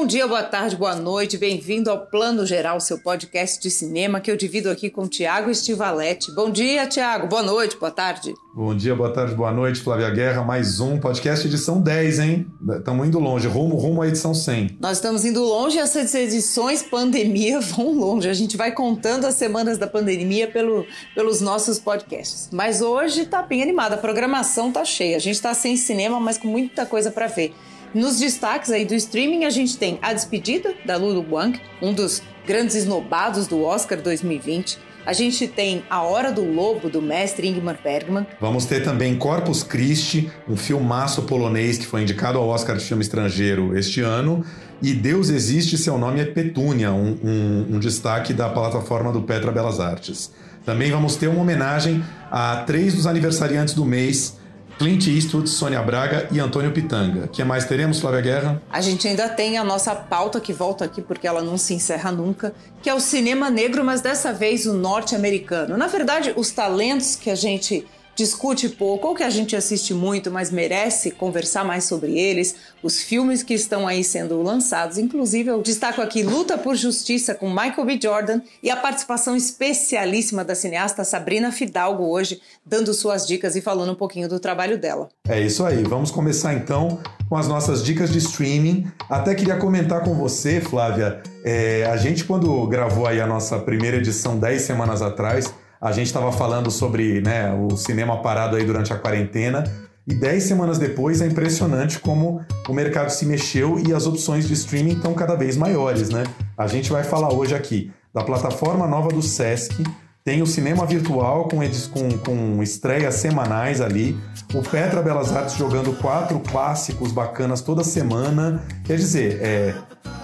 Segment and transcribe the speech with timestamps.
[0.00, 4.30] Bom dia, boa tarde, boa noite, bem-vindo ao Plano Geral, seu podcast de cinema que
[4.30, 6.32] eu divido aqui com Tiago Estivaletti.
[6.32, 8.32] Bom dia, Tiago, boa noite, boa tarde.
[8.54, 12.46] Bom dia, boa tarde, boa noite, Flávia Guerra, mais um podcast edição 10, hein?
[12.78, 14.78] Estamos indo longe, rumo, rumo à edição 100.
[14.80, 19.76] Nós estamos indo longe, essas edições pandemia vão longe, a gente vai contando as semanas
[19.76, 22.48] da pandemia pelo, pelos nossos podcasts.
[22.50, 26.38] Mas hoje tá bem animada, a programação tá cheia, a gente tá sem cinema, mas
[26.38, 27.54] com muita coisa para ver.
[27.92, 32.22] Nos destaques aí do streaming, a gente tem A Despedida, da Lulu Wang, um dos
[32.46, 34.78] grandes esnobados do Oscar 2020.
[35.04, 38.26] A gente tem A Hora do Lobo, do mestre Ingmar Bergman.
[38.40, 43.02] Vamos ter também Corpus Christi, um filmaço polonês que foi indicado ao Oscar de filme
[43.02, 44.44] estrangeiro este ano.
[44.80, 49.50] E Deus Existe, seu nome é Petúnia, um, um, um destaque da plataforma do Petra
[49.50, 50.30] Belas Artes.
[50.64, 54.38] Também vamos ter uma homenagem a três dos aniversariantes do mês,
[54.80, 57.26] Clint Eastwood, Sônia Braga e Antônio Pitanga.
[57.26, 58.62] O que mais teremos, Flávia Guerra?
[58.70, 62.10] A gente ainda tem a nossa pauta que volta aqui porque ela não se encerra
[62.10, 65.76] nunca, que é o cinema negro, mas dessa vez o norte-americano.
[65.76, 67.86] Na verdade, os talentos que a gente
[68.20, 73.00] discute pouco ou que a gente assiste muito, mas merece conversar mais sobre eles, os
[73.00, 74.98] filmes que estão aí sendo lançados.
[74.98, 77.98] Inclusive, eu destaco aqui Luta por Justiça com Michael B.
[78.02, 83.92] Jordan e a participação especialíssima da cineasta Sabrina Fidalgo hoje, dando suas dicas e falando
[83.92, 85.08] um pouquinho do trabalho dela.
[85.26, 85.82] É isso aí.
[85.82, 88.86] Vamos começar então com as nossas dicas de streaming.
[89.08, 93.96] Até queria comentar com você, Flávia, é, a gente quando gravou aí a nossa primeira
[93.96, 98.92] edição 10 semanas atrás, a gente estava falando sobre né, o cinema parado aí durante
[98.92, 99.64] a quarentena.
[100.06, 104.54] E dez semanas depois é impressionante como o mercado se mexeu e as opções de
[104.54, 106.24] streaming estão cada vez maiores, né?
[106.56, 109.84] A gente vai falar hoje aqui da plataforma nova do Sesc,
[110.24, 111.58] tem o cinema virtual com,
[111.92, 114.18] com, com estreias semanais ali,
[114.52, 118.62] o Petra Belas Artes jogando quatro clássicos bacanas toda semana.
[118.84, 119.74] Quer dizer, é,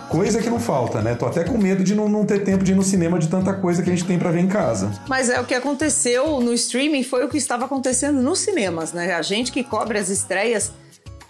[0.08, 1.14] Coisa que não falta, né?
[1.14, 3.52] Tô até com medo de não, não ter tempo de ir no cinema de tanta
[3.54, 4.92] coisa que a gente tem para ver em casa.
[5.08, 9.14] Mas é o que aconteceu no streaming, foi o que estava acontecendo nos cinemas, né?
[9.14, 10.72] A gente que cobre as estreias,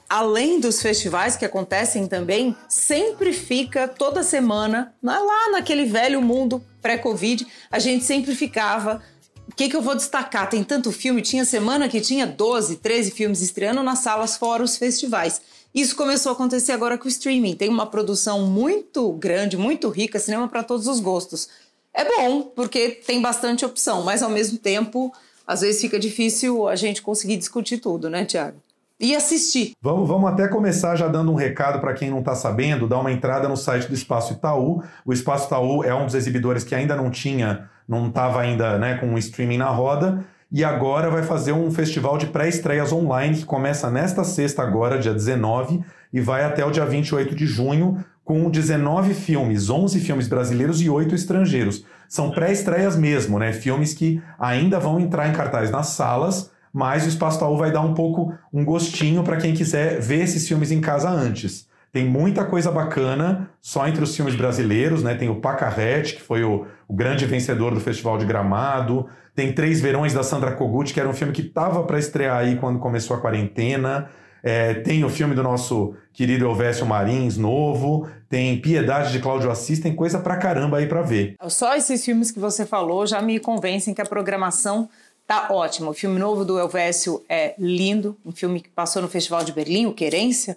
[0.08, 7.46] além dos festivais que acontecem também, sempre fica toda semana lá naquele velho mundo pré-Covid,
[7.70, 9.00] a gente sempre ficava
[9.48, 10.48] o que, que eu vou destacar?
[10.50, 14.76] Tem tanto filme, tinha semana que tinha 12, 13 filmes estreando nas salas fora os
[14.76, 15.40] festivais.
[15.76, 17.54] Isso começou a acontecer agora com o streaming.
[17.54, 21.50] Tem uma produção muito grande, muito rica, cinema para todos os gostos.
[21.92, 25.12] É bom, porque tem bastante opção, mas ao mesmo tempo,
[25.46, 28.56] às vezes fica difícil a gente conseguir discutir tudo, né, Tiago?
[28.98, 29.72] E assistir.
[29.82, 33.12] Vamos, vamos até começar já dando um recado para quem não está sabendo, dar uma
[33.12, 34.82] entrada no site do Espaço Itaú.
[35.04, 38.96] O Espaço Itaú é um dos exibidores que ainda não tinha, não estava ainda né,
[38.96, 43.44] com o streaming na roda e agora vai fazer um festival de pré-estreias online que
[43.44, 48.48] começa nesta sexta agora, dia 19, e vai até o dia 28 de junho, com
[48.50, 51.84] 19 filmes, 11 filmes brasileiros e 8 estrangeiros.
[52.08, 53.52] São pré-estreias mesmo, né?
[53.52, 57.80] Filmes que ainda vão entrar em cartaz nas salas, mas o Espaço Taú vai dar
[57.80, 61.68] um pouco um gostinho para quem quiser ver esses filmes em casa antes.
[61.92, 65.14] Tem muita coisa bacana só entre os filmes brasileiros, né?
[65.14, 69.08] Tem o Pacarrete, que foi o, o grande vencedor do Festival de Gramado.
[69.34, 72.56] Tem Três Verões da Sandra Kogut, que era um filme que estava para estrear aí
[72.56, 74.10] quando começou a quarentena.
[74.42, 78.08] É, tem o filme do nosso querido Elvésio Marins, novo.
[78.28, 81.34] Tem Piedade de Cláudio Assis, tem coisa pra caramba aí para ver.
[81.48, 84.88] Só esses filmes que você falou já me convencem que a programação
[85.26, 85.90] tá ótima.
[85.90, 89.86] O filme novo do Elvésio é lindo, um filme que passou no Festival de Berlim,
[89.86, 90.56] o Querência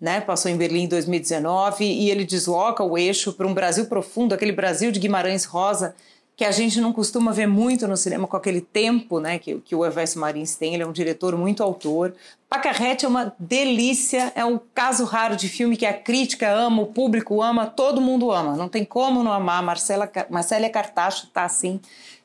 [0.00, 0.20] né?
[0.20, 4.52] Passou em Berlim em 2019 e ele desloca o eixo para um Brasil profundo, aquele
[4.52, 5.94] Brasil de Guimarães Rosa
[6.36, 9.74] que a gente não costuma ver muito no cinema com aquele tempo né, que, que
[9.74, 10.74] o Everson Marins tem.
[10.74, 12.14] Ele é um diretor muito autor.
[12.46, 16.86] Pacarrete é uma delícia, é um caso raro de filme que a crítica ama, o
[16.86, 18.54] público ama, todo mundo ama.
[18.54, 19.62] Não tem como não amar.
[19.62, 21.80] Marcela, Marcélia Cartacho está assim,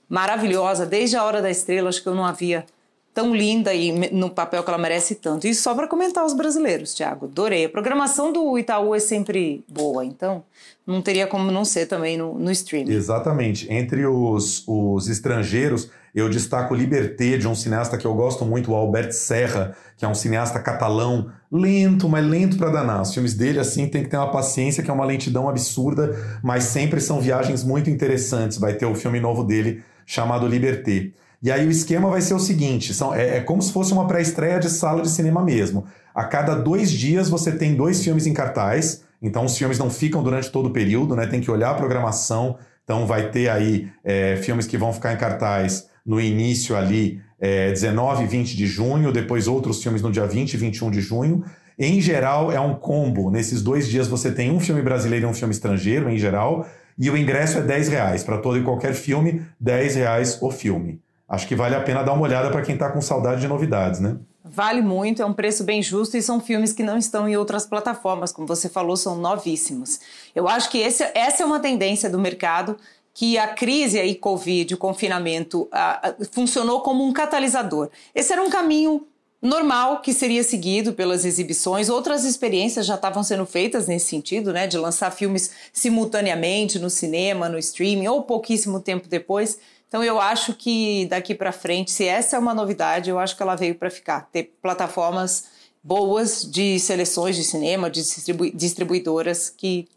[0.09, 0.85] maravilhosa.
[0.85, 2.65] Desde a Hora da Estrela, acho que eu não havia
[3.13, 5.45] tão linda e no papel que ela merece tanto.
[5.45, 7.65] E só para comentar os brasileiros, Thiago, adorei.
[7.65, 10.43] A programação do Itaú é sempre boa, então
[10.87, 12.91] não teria como não ser também no, no streaming.
[12.91, 13.71] Exatamente.
[13.71, 18.75] Entre os, os estrangeiros, eu destaco Liberté, de um cineasta que eu gosto muito, o
[18.75, 23.01] Albert Serra, que é um cineasta catalão, lento, mas lento para danar.
[23.01, 26.65] Os filmes dele, assim, tem que ter uma paciência, que é uma lentidão absurda, mas
[26.65, 28.57] sempre são viagens muito interessantes.
[28.57, 31.11] Vai ter o filme novo dele, chamado Liberté.
[31.41, 34.07] E aí o esquema vai ser o seguinte: são, é, é como se fosse uma
[34.07, 35.85] pré-estreia de sala de cinema mesmo.
[36.13, 39.03] A cada dois dias você tem dois filmes em cartaz.
[39.21, 41.27] Então os filmes não ficam durante todo o período, né?
[41.27, 42.57] Tem que olhar a programação.
[42.83, 47.69] Então vai ter aí é, filmes que vão ficar em cartaz no início ali, é,
[47.69, 51.43] 19 e 20 de junho, depois outros filmes no dia 20 e 21 de junho.
[51.77, 53.31] Em geral, é um combo.
[53.31, 56.67] Nesses dois dias você tem um filme brasileiro e um filme estrangeiro, em geral,
[56.97, 58.23] e o ingresso é 10 reais.
[58.23, 60.99] Para todo e qualquer filme, 10 reais o filme.
[61.31, 64.01] Acho que vale a pena dar uma olhada para quem está com saudade de novidades,
[64.01, 64.17] né?
[64.43, 67.65] Vale muito, é um preço bem justo e são filmes que não estão em outras
[67.65, 70.01] plataformas, como você falou, são novíssimos.
[70.35, 72.75] Eu acho que esse, essa é uma tendência do mercado
[73.13, 77.89] que a crise aí, Covid, o confinamento, a, a, funcionou como um catalisador.
[78.13, 79.07] Esse era um caminho
[79.41, 81.87] normal que seria seguido pelas exibições.
[81.87, 87.47] Outras experiências já estavam sendo feitas nesse sentido, né, de lançar filmes simultaneamente no cinema,
[87.47, 89.57] no streaming, ou pouquíssimo tempo depois.
[89.91, 93.43] Então eu acho que daqui para frente, se essa é uma novidade, eu acho que
[93.43, 94.29] ela veio para ficar.
[94.31, 95.49] Ter plataformas
[95.83, 99.89] boas de seleções de cinema, de distribu distribuidoras que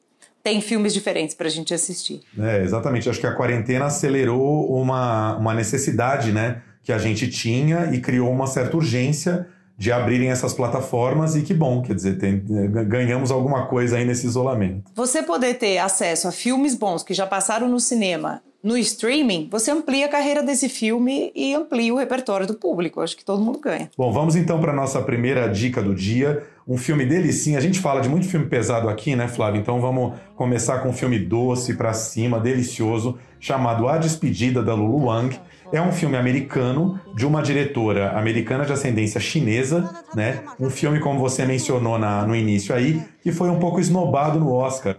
[0.43, 2.23] têm filmes diferentes para a gente assistir.
[2.37, 3.09] É, exatamente.
[3.09, 8.33] Acho que a quarentena acelerou uma, uma necessidade, né, que a gente tinha e criou
[8.33, 9.47] uma certa urgência
[9.79, 12.45] de abrirem essas plataformas e que bom, quer dizer, tem,
[12.89, 14.91] ganhamos alguma coisa aí nesse isolamento.
[14.93, 19.71] Você poder ter acesso a filmes bons que já passaram no cinema no streaming, você
[19.71, 23.03] amplia a carreira desse filme e amplia o repertório do público.
[23.03, 23.91] Acho que todo mundo ganha.
[23.97, 26.43] Bom, vamos então para nossa primeira dica do dia.
[26.67, 27.59] Um filme delicinho.
[27.59, 29.61] A gente fala de muito filme pesado aqui, né, Flávio?
[29.61, 35.09] Então vamos começar com um filme doce para cima, delicioso, chamado A Despedida da Lulu
[35.09, 35.39] Wang.
[35.71, 40.43] É um filme americano de uma diretora americana de ascendência chinesa, né?
[40.59, 44.53] Um filme, como você mencionou na, no início aí, que foi um pouco esnobado no
[44.53, 44.97] Oscar.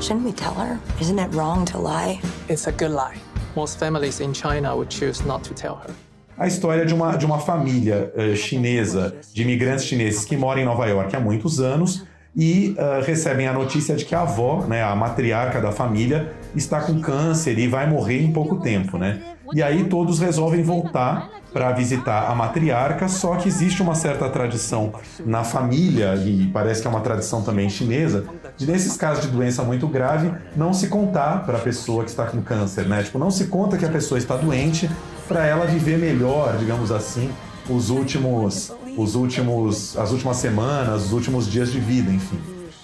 [0.00, 0.80] Shouldn't we tell her?
[0.98, 2.20] Isn't it wrong to lie?
[2.48, 3.18] It's a good lie.
[3.54, 5.94] Most families in China would choose not to tell her.
[6.38, 10.64] A história de uma, de uma família uh, chinesa, de imigrantes chineses que moram em
[10.64, 12.02] Nova York há muitos anos
[12.34, 16.80] e uh, recebem a notícia de que a avó, né, a matriarca da família, está
[16.80, 19.20] com câncer e vai morrer em pouco tempo, né?
[19.52, 24.92] E aí todos resolvem voltar para visitar a matriarca, só que existe uma certa tradição
[25.24, 28.24] na família, e parece que é uma tradição também chinesa,
[28.56, 32.26] de nesses casos de doença muito grave, não se contar para a pessoa que está
[32.26, 33.02] com câncer, né?
[33.02, 34.88] Tipo, não se conta que a pessoa está doente
[35.26, 37.30] para ela viver melhor, digamos assim,
[37.68, 42.38] os últimos, os últimos, as últimas semanas, os últimos dias de vida, enfim.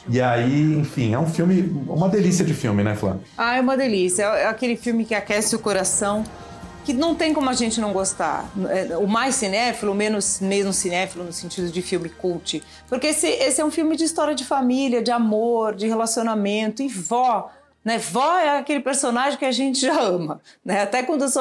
[0.09, 3.21] E aí, enfim, é um filme, uma delícia de filme, né, Flávia?
[3.37, 4.23] Ah, é uma delícia.
[4.23, 6.25] É aquele filme que aquece o coração
[6.85, 8.49] que não tem como a gente não gostar.
[8.69, 12.63] É, o mais cinéfilo, o menos, menos cinéfilo no sentido de filme cult.
[12.89, 16.83] Porque esse, esse é um filme de história de família, de amor, de relacionamento.
[16.83, 17.51] E vó,
[17.87, 17.99] né?
[17.99, 20.41] Vó é aquele personagem que a gente já ama.
[20.65, 20.83] Né?
[20.83, 21.41] Até quando são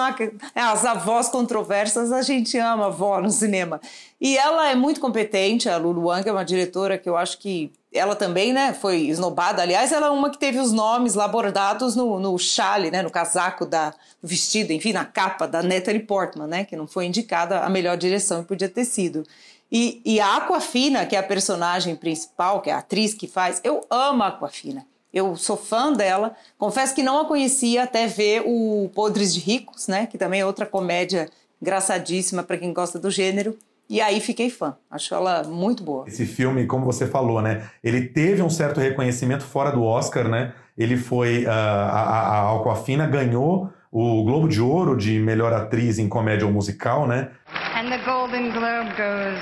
[0.53, 3.81] as avós controversas, a gente ama a vó no cinema.
[4.21, 7.73] E ela é muito competente, a Lulu Wang é uma diretora que eu acho que
[7.91, 9.63] ela também, né, foi esnobada.
[9.63, 13.09] Aliás, ela é uma que teve os nomes lá bordados no, no chale, né, no
[13.09, 17.69] casaco da vestido, enfim, na capa da Natalie Portman, né, que não foi indicada a
[17.69, 19.23] melhor direção e podia ter sido.
[19.71, 23.59] E, e a Aquafina, que é a personagem principal, que é a atriz que faz,
[23.63, 24.85] eu amo a Aquafina.
[25.15, 26.35] Eu sou fã dela.
[26.57, 30.45] Confesso que não a conhecia até ver o Podres de Ricos, né, que também é
[30.45, 31.29] outra comédia
[31.61, 33.57] engraçadíssima para quem gosta do gênero.
[33.89, 34.75] E aí fiquei fã.
[34.91, 36.03] Acho ela muito boa.
[36.05, 37.69] Esse filme, como você falou, né?
[37.83, 40.53] Ele teve um certo reconhecimento fora do Oscar, né?
[40.75, 41.45] Ele foi.
[41.45, 46.51] Uh, a, a Aquafina ganhou o Globo de Ouro de melhor atriz em comédia ou
[46.51, 47.29] musical, né?
[47.75, 49.39] And the Golden Globe goes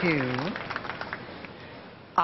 [0.00, 0.69] to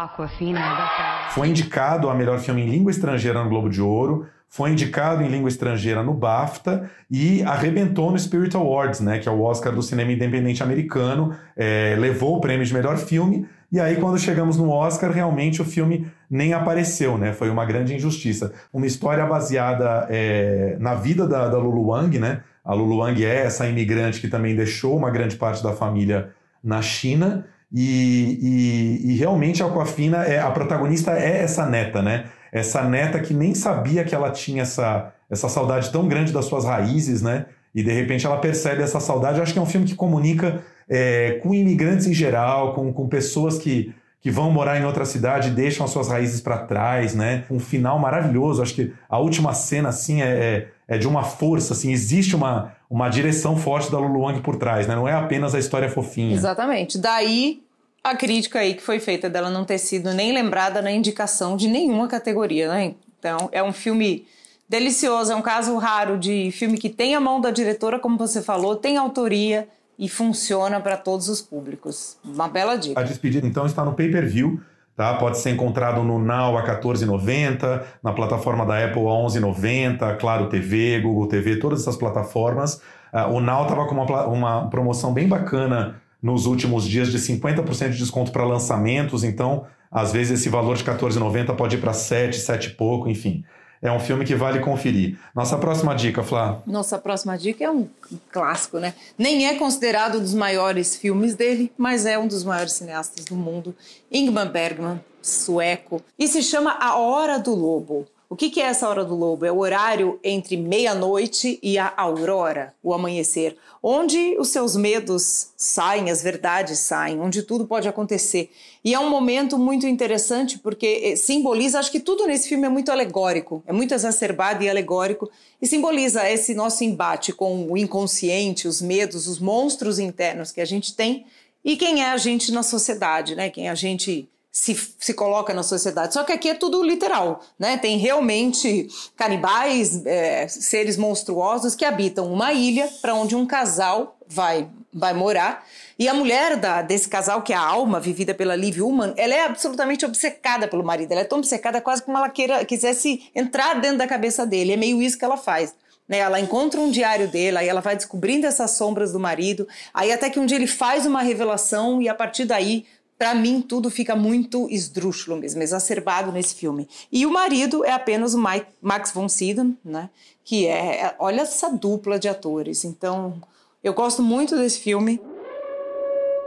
[0.05, 0.89] Aquafina.
[1.31, 5.29] Foi indicado a melhor filme em língua estrangeira no Globo de Ouro foi indicado em
[5.29, 9.83] língua estrangeira no BAFTA e arrebentou no Spirit Awards, né, que é o Oscar do
[9.83, 13.47] cinema independente americano, é, levou o prêmio de melhor filme.
[13.71, 17.33] E aí, quando chegamos no Oscar, realmente o filme nem apareceu, né?
[17.33, 18.53] Foi uma grande injustiça.
[18.73, 22.43] Uma história baseada é, na vida da, da Lulu Wang, né?
[22.65, 26.31] A Lulu Wang é essa imigrante que também deixou uma grande parte da família
[26.63, 27.45] na China.
[27.73, 32.27] E, e, e realmente a Aquafina, é, a protagonista é essa neta, né?
[32.57, 36.65] essa neta que nem sabia que ela tinha essa, essa saudade tão grande das suas
[36.65, 37.47] raízes, né?
[37.75, 39.37] E de repente ela percebe essa saudade.
[39.37, 43.07] Eu acho que é um filme que comunica é, com imigrantes em geral, com, com
[43.07, 43.95] pessoas que,
[44.27, 47.45] que vão morar em outra cidade e deixam as suas raízes para trás, né?
[47.49, 48.61] Um final maravilhoso.
[48.61, 51.93] Acho que a última cena, assim, é, é, é, de uma força, assim.
[51.93, 54.97] Existe uma, uma direção forte da Lulu Wang por trás, né?
[54.97, 56.35] Não é apenas a história fofinha.
[56.35, 56.99] Exatamente.
[56.99, 57.63] Daí
[58.03, 61.69] a crítica aí que foi feita dela não ter sido nem lembrada na indicação de
[61.69, 62.97] nenhuma categoria, né?
[63.21, 64.27] Então, é um filme
[64.69, 68.43] delicioso, é um caso raro de filme que tem a mão da diretora, como você
[68.43, 69.69] falou, tem autoria,
[69.99, 72.17] e funciona para todos os públicos.
[72.25, 73.01] Uma bela dica.
[73.01, 74.61] A despedida, então, está no pay-per-view.
[74.97, 75.15] Tá?
[75.15, 81.01] Pode ser encontrado no Now a 14,90, na plataforma da Apple a 11,90, Claro TV,
[81.01, 82.81] Google TV, todas essas plataformas.
[83.13, 87.91] Uh, o Now estava com uma, uma promoção bem bacana nos últimos dias de 50%
[87.91, 92.39] de desconto para lançamentos, então às vezes esse valor de 14,90 pode ir para 7,
[92.39, 93.45] 7 e pouco, enfim.
[93.81, 95.19] É um filme que vale conferir.
[95.35, 96.63] Nossa próxima dica, Flá.
[96.67, 97.89] Nossa próxima dica é um
[98.33, 98.95] clássico, né?
[99.19, 103.37] Nem é considerado um dos maiores filmes dele, mas é um dos maiores cineastas do
[103.37, 103.75] mundo.
[104.11, 106.03] Ingmar Bergman, sueco.
[106.19, 108.07] E se chama A Hora do Lobo.
[108.29, 109.47] O que, é essa hora do lobo?
[109.47, 116.11] É o horário entre meia-noite e a aurora, o amanhecer, onde os seus medos saem,
[116.11, 118.51] as verdades saem, onde tudo pode acontecer.
[118.85, 122.69] E é um momento muito interessante porque eh, simboliza, acho que tudo nesse filme é
[122.69, 125.31] muito alegórico, é muito exacerbado e alegórico,
[125.61, 130.65] e simboliza esse nosso embate com o inconsciente, os medos, os monstros internos que a
[130.65, 131.27] gente tem
[131.65, 133.51] e quem é a gente na sociedade, né?
[133.51, 136.15] Quem é a gente se, se coloca na sociedade.
[136.15, 137.77] Só que aqui é tudo literal, né?
[137.77, 144.67] Tem realmente canibais, é, seres monstruosos que habitam uma ilha para onde um casal vai,
[144.91, 145.63] vai morar.
[145.99, 149.35] E a mulher da, desse casal, que é a alma vivida pela Liv Ullmann, ela
[149.35, 151.13] é absolutamente obcecada pelo marido.
[151.13, 154.73] Ela é tão obcecada quase como ela queira, quisesse entrar dentro da cabeça dele.
[154.73, 155.75] É meio isso que ela faz.
[156.09, 160.13] Né, ela encontra um diário dele, aí ela vai descobrindo essas sombras do marido, aí
[160.13, 162.87] até que um dia ele faz uma revelação e a partir daí
[163.19, 166.89] para mim tudo fica muito esdrúxulo mesmo, exacerbado nesse filme.
[167.11, 170.11] E o marido é apenas o Mike, Max von Sydow, né?
[170.45, 172.85] Que é, olha essa dupla de atores.
[172.85, 173.41] Então,
[173.83, 175.21] eu gosto muito desse filme.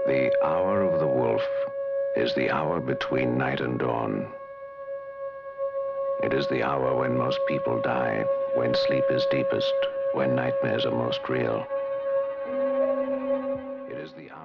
[0.05, 1.43] The hour of the wolf
[2.15, 4.27] is the hour between night and dawn.
[6.23, 9.73] It is the hour when most people die, when sleep is deepest,
[10.13, 11.65] when nightmares are most real.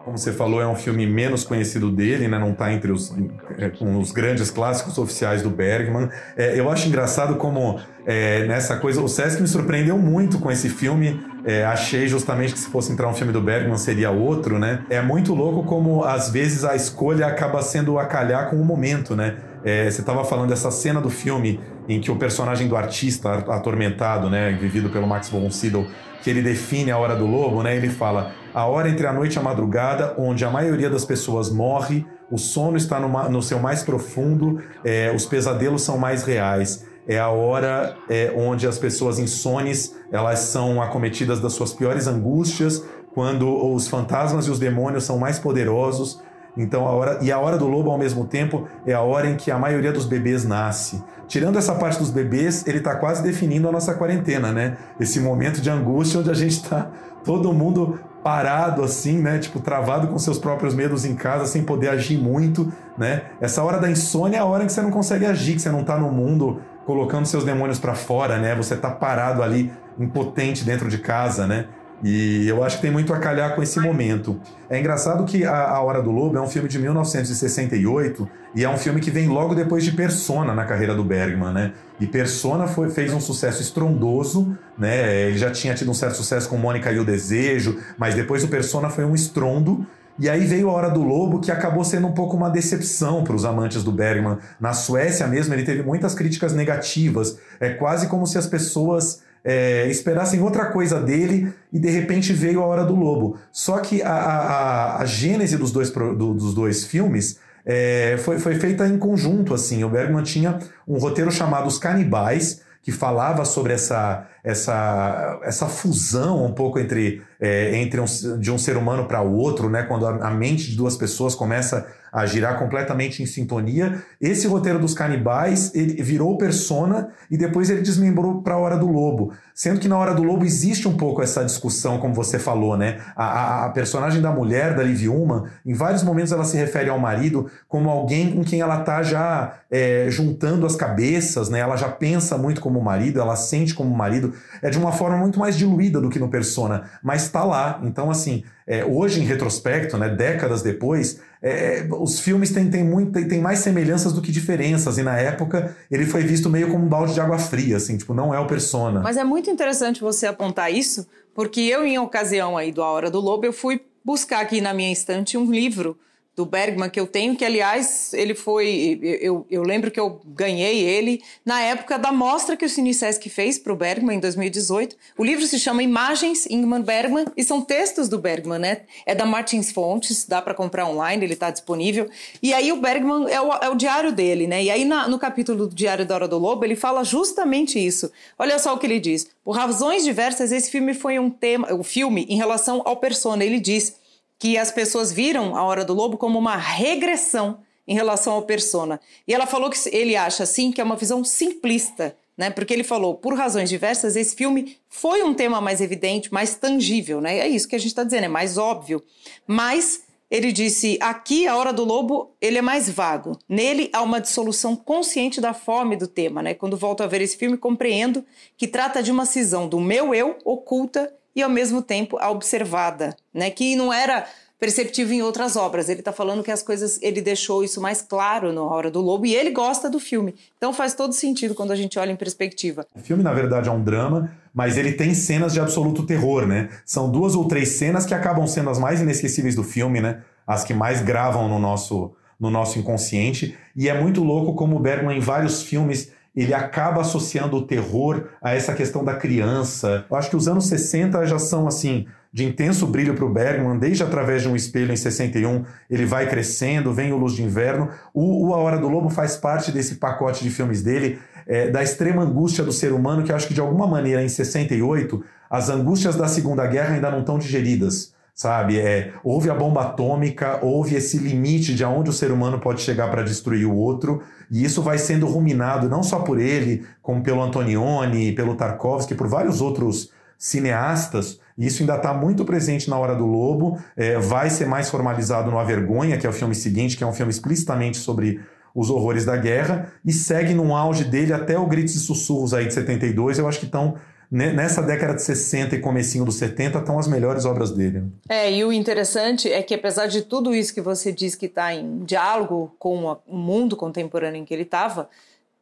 [0.05, 2.39] Como você falou, é um filme menos conhecido dele, né?
[2.39, 3.11] não está entre os,
[3.59, 6.11] é, os grandes clássicos oficiais do Bergman.
[6.37, 10.69] É, eu acho engraçado como é, nessa coisa, o Sesc me surpreendeu muito com esse
[10.69, 11.25] filme.
[11.43, 14.85] É, achei justamente que se fosse entrar um filme do Bergman seria outro, né?
[14.91, 19.17] É muito louco como às vezes a escolha acaba sendo a calhar com o momento,
[19.17, 19.37] né?
[19.65, 24.29] É, você estava falando dessa cena do filme em que o personagem do artista atormentado,
[24.29, 25.87] né, vivido pelo Max von Sydow,
[26.23, 27.75] que ele define a hora do lobo, né?
[27.75, 31.51] Ele fala a hora entre a noite e a madrugada, onde a maioria das pessoas
[31.51, 36.87] morre, o sono está no, no seu mais profundo, é, os pesadelos são mais reais.
[37.07, 42.83] É a hora é, onde as pessoas insones elas são acometidas das suas piores angústias,
[43.13, 46.23] quando os fantasmas e os demônios são mais poderosos.
[46.57, 49.37] Então a hora e a hora do lobo ao mesmo tempo é a hora em
[49.37, 51.03] que a maioria dos bebês nasce.
[51.27, 54.77] Tirando essa parte dos bebês, ele está quase definindo a nossa quarentena, né?
[55.01, 56.91] Esse momento de angústia onde a gente está
[57.25, 59.39] todo mundo parado assim, né?
[59.39, 63.25] Tipo, travado com seus próprios medos em casa, sem poder agir muito, né?
[63.39, 65.71] Essa hora da insônia é a hora em que você não consegue agir, que você
[65.71, 68.55] não está no mundo colocando seus demônios para fora, né?
[68.55, 71.67] Você está parado ali, impotente dentro de casa, né?
[72.03, 74.41] E eu acho que tem muito a calhar com esse momento.
[74.69, 78.69] É engraçado que a, a, Hora do Lobo é um filme de 1968 e é
[78.69, 81.73] um filme que vem logo depois de Persona na carreira do Bergman, né?
[82.01, 85.29] E Persona foi, fez um sucesso estrondoso, né?
[85.29, 88.49] Ele já tinha tido um certo sucesso com Mônica e o Desejo, mas depois o
[88.49, 89.87] Persona foi um estrondo.
[90.19, 93.35] E aí veio a Hora do Lobo, que acabou sendo um pouco uma decepção para
[93.35, 94.39] os amantes do Bergman.
[94.61, 97.37] Na Suécia mesmo, ele teve muitas críticas negativas.
[97.59, 102.63] É quase como se as pessoas é, esperassem outra coisa dele e de repente veio
[102.63, 103.39] a Hora do Lobo.
[103.53, 108.55] Só que a, a, a gênese dos dois, do, dos dois filmes é, foi, foi
[108.55, 109.53] feita em conjunto.
[109.53, 109.85] assim.
[109.85, 110.59] O Bergman tinha
[110.89, 117.23] um roteiro chamado Os Canibais, que falava sobre essa, essa, essa fusão um pouco entre,
[117.41, 118.05] é, entre um,
[118.39, 119.83] de um ser humano para o outro, né?
[119.85, 124.01] quando a, a mente de duas pessoas começa a girar completamente em sintonia.
[124.21, 128.87] Esse roteiro dos canibais ele virou persona e depois ele desmembrou para a Hora do
[128.87, 129.33] Lobo.
[129.53, 133.01] Sendo que na Hora do Lobo existe um pouco essa discussão, como você falou, né?
[133.17, 136.89] A, a, a personagem da mulher, da Liv Ullmann, em vários momentos ela se refere
[136.89, 141.59] ao marido como alguém com quem ela tá já é, juntando as cabeças, né?
[141.59, 144.33] Ela já pensa muito como marido, ela sente como marido.
[144.63, 147.81] É de uma forma muito mais diluída do que no Persona, mas está lá.
[147.83, 153.13] Então, assim, é, hoje em retrospecto, né, décadas depois, é, os filmes têm, têm, muito,
[153.29, 154.97] têm mais semelhanças do que diferenças.
[154.97, 158.15] E na época ele foi visto meio como um balde de água fria, assim, tipo,
[158.15, 159.01] não é o Persona.
[159.01, 163.11] Mas é muito interessante você apontar isso, porque eu, em ocasião aí do A Hora
[163.11, 165.99] do Lobo, eu fui buscar aqui na minha estante um livro
[166.37, 168.99] do Bergman que eu tenho, que aliás ele foi.
[169.03, 173.29] Eu, eu lembro que eu ganhei ele na época da mostra que o Cine Sesc
[173.31, 174.97] fez para o Bergman em 2018.
[175.17, 178.81] O livro se chama Imagens Ingmar Bergman e são textos do Bergman, né?
[179.07, 182.09] É da Martins Fontes, dá para comprar online, ele está disponível.
[182.43, 184.63] E aí o Bergman é o, é o diário dele, né?
[184.63, 188.11] E aí na, no capítulo do Diário da Hora do Lobo ele fala justamente isso.
[188.37, 189.29] Olha só o que ele diz.
[189.45, 193.45] Por razões diversas, esse filme foi um tema, o filme em relação ao persona.
[193.45, 193.97] Ele diz
[194.39, 199.01] que as pessoas viram A Hora do Lobo como uma regressão em relação ao persona.
[199.27, 202.51] E ela falou que ele acha assim que é uma visão simplista, né?
[202.51, 207.21] Porque ele falou, por razões diversas, esse filme foi um tema mais evidente, mais tangível,
[207.21, 207.39] né?
[207.39, 209.03] É isso que a gente está dizendo, é mais óbvio.
[209.47, 213.39] Mas ele disse: aqui, a hora do lobo, ele é mais vago.
[213.49, 216.55] Nele há uma dissolução consciente da fome do tema, né?
[216.55, 218.25] Quando volto a ver esse filme, compreendo
[218.57, 223.17] que trata de uma cisão do meu eu oculta e ao mesmo tempo a observada,
[223.33, 223.51] né?
[223.51, 224.27] Que não era
[224.59, 225.91] perceptível em outras obras.
[225.91, 229.27] Ele está falando que as coisas, ele deixou isso mais claro na Hora do Lobo
[229.27, 230.35] e ele gosta do filme.
[230.57, 232.87] Então faz todo sentido quando a gente olha em perspectiva.
[232.95, 236.71] O filme, na verdade, é um drama, mas ele tem cenas de absoluto terror, né?
[236.87, 240.23] São duas ou três cenas que acabam sendo as mais inesquecíveis do filme, né?
[240.47, 243.55] As que mais gravam no nosso, no nosso inconsciente.
[243.77, 248.25] E é muito louco como o Bergman, em vários filmes, ele acaba associando o terror
[248.43, 250.05] a essa questão da criança.
[250.11, 253.79] Eu acho que os anos 60 já são assim de intenso brilho para o Bergman,
[253.79, 257.89] desde através de um espelho em 61, ele vai crescendo, vem o Luz de Inverno.
[258.13, 261.81] O, o A Hora do Lobo faz parte desse pacote de filmes dele, é, da
[261.81, 266.17] extrema angústia do ser humano, que acho que de alguma maneira em 68 as angústias
[266.17, 268.79] da Segunda Guerra ainda não estão digeridas sabe?
[268.81, 273.09] É, houve a bomba atômica, houve esse limite de aonde o ser humano pode chegar
[273.11, 277.41] para destruir o outro, e isso vai sendo ruminado não só por ele, como pelo
[277.41, 281.39] Antonioni, pelo Tarkovsky, por vários outros cineastas.
[281.57, 285.59] Isso ainda está muito presente na Hora do Lobo, é, vai ser mais formalizado no
[285.59, 288.41] A Vergonha, que é o filme seguinte, que é um filme explicitamente sobre
[288.75, 292.67] os horrores da guerra, e segue num auge dele até o Gritos e Sussurros aí
[292.67, 293.95] de 72, eu acho que estão
[294.31, 298.05] nessa década de 60 e comecinho dos 70 estão as melhores obras dele.
[298.29, 301.75] É, e o interessante é que apesar de tudo isso que você diz que está
[301.75, 305.09] em diálogo com o mundo contemporâneo em que ele estava,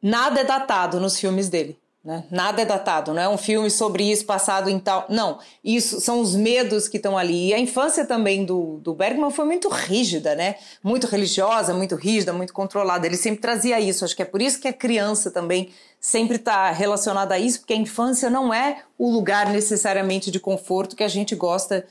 [0.01, 1.77] nada é datado nos filmes dele.
[2.03, 2.25] Né?
[2.29, 5.05] Nada é datado, não é um filme sobre isso passado em tal.
[5.07, 7.47] Não, isso são os medos que estão ali.
[7.47, 10.55] E a infância também do, do Bergman foi muito rígida, né?
[10.83, 13.07] Muito religiosa, muito rígida, muito controlada.
[13.07, 14.03] Ele sempre trazia isso.
[14.03, 17.71] Acho que é por isso que a criança também sempre está relacionada a isso, porque
[17.71, 21.85] a infância não é o lugar necessariamente de conforto que a gente gosta de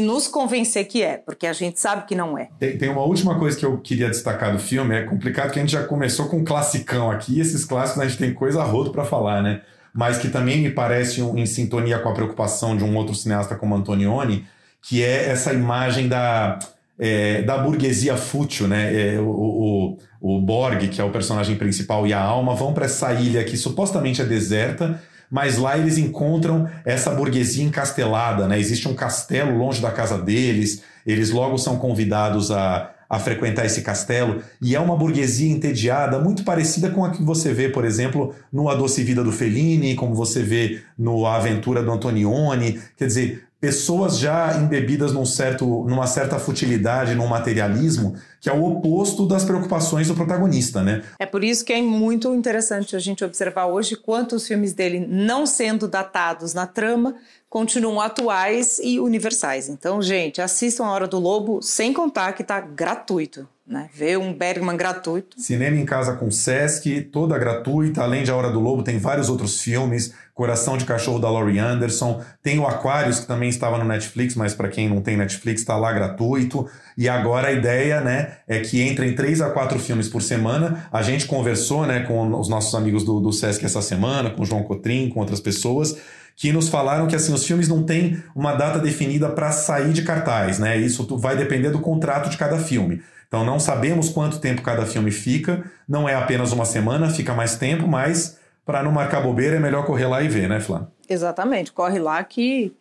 [0.00, 2.48] nos convencer que é, porque a gente sabe que não é.
[2.58, 5.62] Tem, tem uma última coisa que eu queria destacar do filme, é complicado que a
[5.62, 8.90] gente já começou com um classicão aqui, e esses clássicos a gente tem coisa roto
[8.90, 9.62] para falar, né?
[9.94, 13.74] Mas que também me parece em sintonia com a preocupação de um outro cineasta como
[13.74, 14.44] Antonioni,
[14.82, 16.58] que é essa imagem da,
[16.98, 19.14] é, da burguesia fútil, né?
[19.14, 22.86] É, o, o, o Borg, que é o personagem principal, e a Alma vão para
[22.86, 28.58] essa ilha que supostamente é deserta, mas lá eles encontram essa burguesia encastelada, né?
[28.58, 33.82] Existe um castelo longe da casa deles, eles logo são convidados a, a frequentar esse
[33.82, 38.34] castelo, e é uma burguesia entediada, muito parecida com a que você vê, por exemplo,
[38.52, 43.06] no A Doce Vida do Fellini, como você vê no A Aventura do Antonioni, quer
[43.06, 49.26] dizer, pessoas já embebidas num certo, numa certa futilidade, num materialismo, que é o oposto
[49.26, 51.02] das preocupações do protagonista, né?
[51.18, 55.44] É por isso que é muito interessante a gente observar hoje quantos filmes dele, não
[55.44, 57.16] sendo datados na trama,
[57.50, 59.68] continuam atuais e universais.
[59.68, 63.90] Então, gente, assistam A Hora do Lobo, sem contar que está gratuito né?
[63.92, 65.38] Ver um Bergman gratuito.
[65.38, 68.02] Cinema em Casa com Sesc, toda gratuita.
[68.02, 70.14] Além de A Hora do Lobo, tem vários outros filmes.
[70.34, 72.22] Coração de Cachorro da Laurie Anderson.
[72.42, 75.76] Tem o Aquarius, que também estava no Netflix, mas para quem não tem Netflix, está
[75.76, 76.66] lá gratuito.
[76.96, 80.88] E agora a ideia né, é que entrem três a quatro filmes por semana.
[80.90, 84.46] A gente conversou né, com os nossos amigos do, do Sesc essa semana, com o
[84.46, 85.96] João Cotrim, com outras pessoas
[86.34, 90.02] que nos falaram que assim os filmes não têm uma data definida para sair de
[90.02, 90.76] cartaz, né?
[90.76, 93.02] Isso vai depender do contrato de cada filme.
[93.28, 97.56] Então não sabemos quanto tempo cada filme fica, não é apenas uma semana, fica mais
[97.56, 100.88] tempo, mas para não marcar bobeira é melhor correr lá e ver, né, Flá?
[101.08, 102.72] Exatamente, corre lá que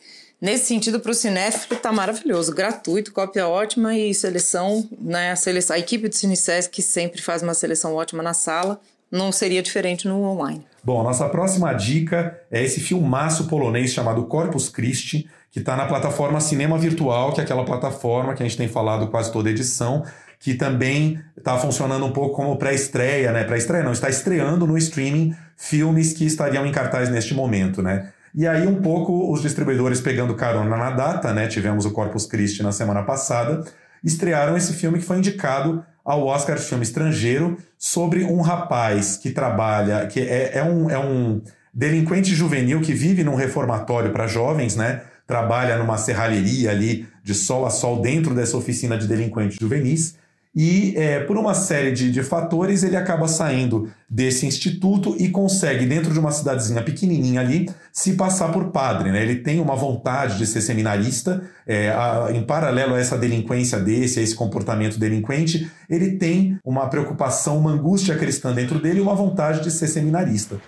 [0.41, 5.75] nesse sentido para o cinéfilo está maravilhoso, gratuito, cópia ótima e seleção, né, a, seleção,
[5.75, 8.79] a equipe do Cinesesc que sempre faz uma seleção ótima na sala,
[9.11, 10.65] não seria diferente no online.
[10.83, 16.39] Bom, nossa próxima dica é esse filmaço polonês chamado Corpus Christi, que está na plataforma
[16.39, 20.03] Cinema Virtual, que é aquela plataforma que a gente tem falado quase toda edição,
[20.39, 23.43] que também está funcionando um pouco como pré-estreia, né?
[23.43, 28.11] Pré-estreia não, está estreando no streaming filmes que estariam em cartaz neste momento, né?
[28.35, 31.47] E aí um pouco os distribuidores pegando carona na data, né?
[31.47, 33.63] Tivemos o Corpus Christi na semana passada.
[34.03, 39.31] estrearam esse filme que foi indicado ao Oscar de filme estrangeiro sobre um rapaz que
[39.31, 41.41] trabalha, que é, é, um, é um
[41.73, 45.01] delinquente juvenil que vive num reformatório para jovens, né?
[45.25, 50.15] Trabalha numa serralheria ali de sol a sol dentro dessa oficina de delinquentes juvenis
[50.59, 55.85] e é, por uma série de, de, fatores ele acaba saindo desse instituto e consegue,
[55.85, 59.11] dentro de uma cidadezinha pequenininha ali, se passar por padre.
[59.11, 59.21] Né?
[59.21, 64.19] Ele tem uma vontade de ser seminarista, é, a, em paralelo a essa delinquência desse,
[64.19, 69.13] a esse comportamento delinquente, ele tem uma preocupação, uma angústia cristã dentro dele e uma
[69.13, 70.59] vontade de ser seminarista.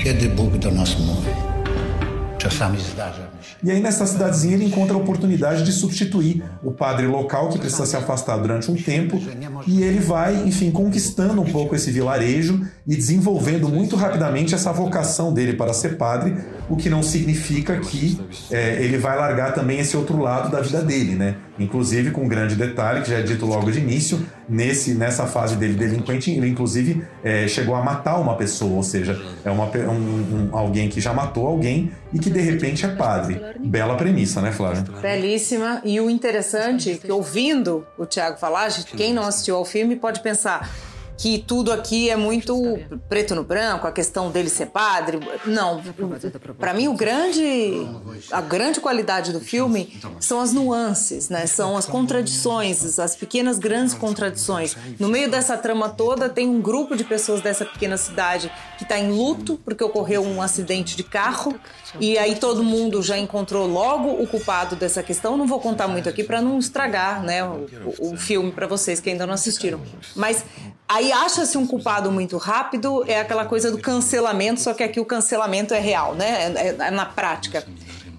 [0.00, 1.24] Que é de do nosso mundo.
[3.64, 7.86] E aí, nessa cidadezinha, ele encontra a oportunidade de substituir o padre local, que precisa
[7.86, 9.18] se afastar durante um tempo,
[9.66, 15.32] e ele vai, enfim, conquistando um pouco esse vilarejo e desenvolvendo muito rapidamente essa vocação
[15.32, 16.36] dele para ser padre,
[16.68, 18.20] o que não significa que
[18.50, 21.36] é, ele vai largar também esse outro lado da vida dele, né?
[21.58, 25.56] Inclusive, com um grande detalhe, que já é dito logo de início, nesse, nessa fase
[25.56, 30.50] dele delinquente, ele inclusive é, chegou a matar uma pessoa, ou seja, é uma, um,
[30.50, 33.40] um, alguém que já matou alguém e que de repente é padre.
[33.60, 34.84] Bela premissa, né, Flávia?
[35.00, 35.80] Belíssima.
[35.84, 40.20] E o interessante, é que ouvindo o Tiago falar, quem não assistiu ao filme pode
[40.20, 40.68] pensar
[41.16, 45.20] que tudo aqui é muito preto no branco, a questão dele ser padre.
[45.46, 45.80] Não,
[46.58, 47.86] para mim o grande
[48.30, 51.46] a grande qualidade do filme são as nuances, né?
[51.46, 54.76] São as contradições, as pequenas grandes contradições.
[54.98, 58.98] No meio dessa trama toda tem um grupo de pessoas dessa pequena cidade que está
[58.98, 61.54] em luto porque ocorreu um acidente de carro
[62.00, 65.36] e aí todo mundo já encontrou logo o culpado dessa questão.
[65.36, 67.66] Não vou contar muito aqui para não estragar, né, o,
[68.00, 69.80] o filme para vocês que ainda não assistiram.
[70.16, 70.44] Mas
[70.86, 75.04] Aí acha-se um culpado muito rápido, é aquela coisa do cancelamento, só que aqui o
[75.04, 76.52] cancelamento é real, né?
[76.54, 77.66] É, é, é na prática.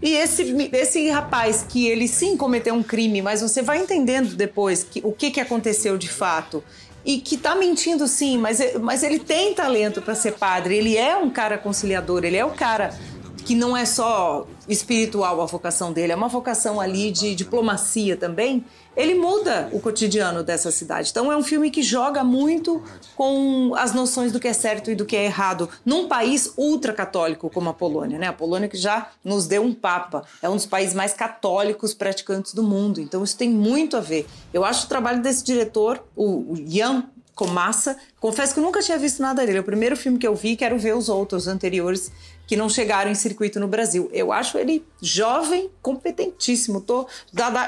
[0.01, 4.83] E esse, esse rapaz que ele sim cometeu um crime, mas você vai entendendo depois
[4.83, 6.63] que, o que, que aconteceu de fato.
[7.03, 11.15] E que tá mentindo sim, mas, mas ele tem talento para ser padre, ele é
[11.15, 12.97] um cara conciliador, ele é o cara
[13.45, 18.65] que não é só espiritual a vocação dele, é uma vocação ali de diplomacia também
[18.95, 21.09] ele muda o cotidiano dessa cidade.
[21.11, 22.83] Então é um filme que joga muito
[23.15, 27.49] com as noções do que é certo e do que é errado num país ultracatólico
[27.49, 28.27] como a Polônia, né?
[28.27, 32.53] A Polônia que já nos deu um papa, é um dos países mais católicos praticantes
[32.53, 32.99] do mundo.
[33.01, 34.27] Então isso tem muito a ver.
[34.53, 37.03] Eu acho o trabalho desse diretor, o Jan
[37.35, 39.57] Komassa, confesso que eu nunca tinha visto nada dele.
[39.57, 42.09] É o primeiro filme que eu vi, quero ver os outros anteriores
[42.47, 44.09] que não chegaram em circuito no Brasil.
[44.13, 46.81] Eu acho ele jovem, competentíssimo.
[46.81, 47.07] Tô,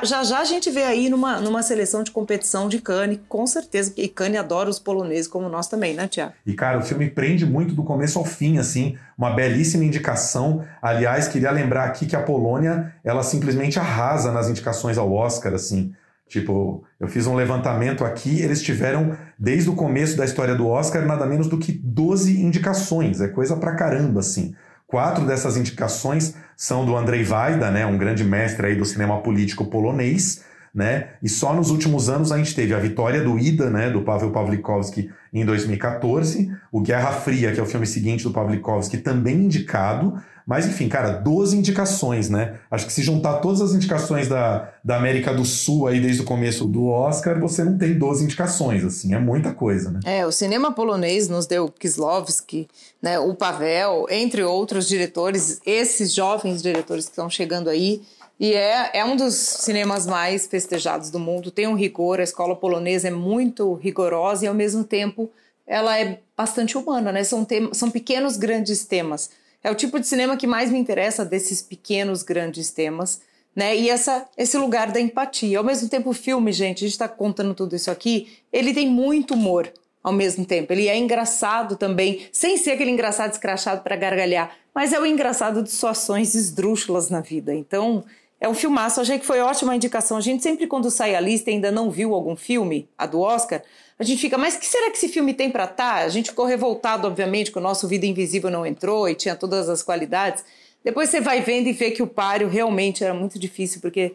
[0.04, 3.94] já já a gente vê aí numa, numa seleção de competição de Cannes, com certeza.
[3.98, 6.34] E Cannes adora os poloneses como nós também, né, Tiago?
[6.46, 8.98] E, cara, o filme prende muito do começo ao fim, assim.
[9.18, 10.64] Uma belíssima indicação.
[10.82, 15.94] Aliás, queria lembrar aqui que a Polônia, ela simplesmente arrasa nas indicações ao Oscar, assim.
[16.28, 21.06] Tipo, eu fiz um levantamento aqui, eles tiveram, desde o começo da história do Oscar,
[21.06, 23.22] nada menos do que 12 indicações.
[23.22, 24.54] É coisa pra caramba, assim.
[24.88, 29.66] Quatro dessas indicações são do Andrzej Wajda, né, um grande mestre aí do cinema político
[29.66, 31.10] polonês, né?
[31.22, 34.32] E só nos últimos anos a gente teve a vitória do Ida, né, do Pavel
[34.32, 40.22] Pawlikowski em 2014, o Guerra Fria, que é o filme seguinte do Pawlikowski, também indicado,
[40.48, 42.58] mas enfim, cara, 12 indicações, né?
[42.72, 46.26] Acho que se juntar todas as indicações da, da América do Sul aí desde o
[46.26, 50.00] começo do Oscar, você não tem 12 indicações, assim, é muita coisa, né?
[50.06, 52.66] É, o cinema polonês nos deu Kislovski,
[53.02, 58.02] né, o Pavel, entre outros diretores, esses jovens diretores que estão chegando aí,
[58.40, 61.52] e é, é um dos cinemas mais festejados do mundo.
[61.52, 65.30] Tem um rigor, a escola polonesa é muito rigorosa e, ao mesmo tempo,
[65.66, 67.24] ela é bastante humana, né?
[67.24, 69.32] São, tem, são pequenos, grandes temas.
[69.64, 73.22] É o tipo de cinema que mais me interessa desses pequenos, grandes temas,
[73.56, 73.76] né?
[73.76, 75.58] E essa, esse lugar da empatia.
[75.58, 78.88] Ao mesmo tempo, o filme, gente, a gente está contando tudo isso aqui, ele tem
[78.88, 79.72] muito humor
[80.04, 80.72] ao mesmo tempo.
[80.72, 85.64] Ele é engraçado também, sem ser aquele engraçado escrachado para gargalhar, mas é o engraçado
[85.64, 87.54] de situações esdrúxulas na vida.
[87.54, 88.06] Então,
[88.40, 89.02] é um filmaço.
[89.02, 90.18] Achei que foi ótima indicação.
[90.18, 93.64] A gente sempre, quando sai a lista ainda não viu algum filme, a do Oscar,
[94.00, 96.00] a gente fica, mas que será que esse filme tem para estar?
[96.00, 96.06] Tá?
[96.06, 99.68] A gente ficou revoltado, obviamente, que o nosso Vida Invisível não entrou e tinha todas
[99.70, 100.46] as qualidades.
[100.84, 104.14] Depois você vai vendo e vê que o páreo realmente era muito difícil, porque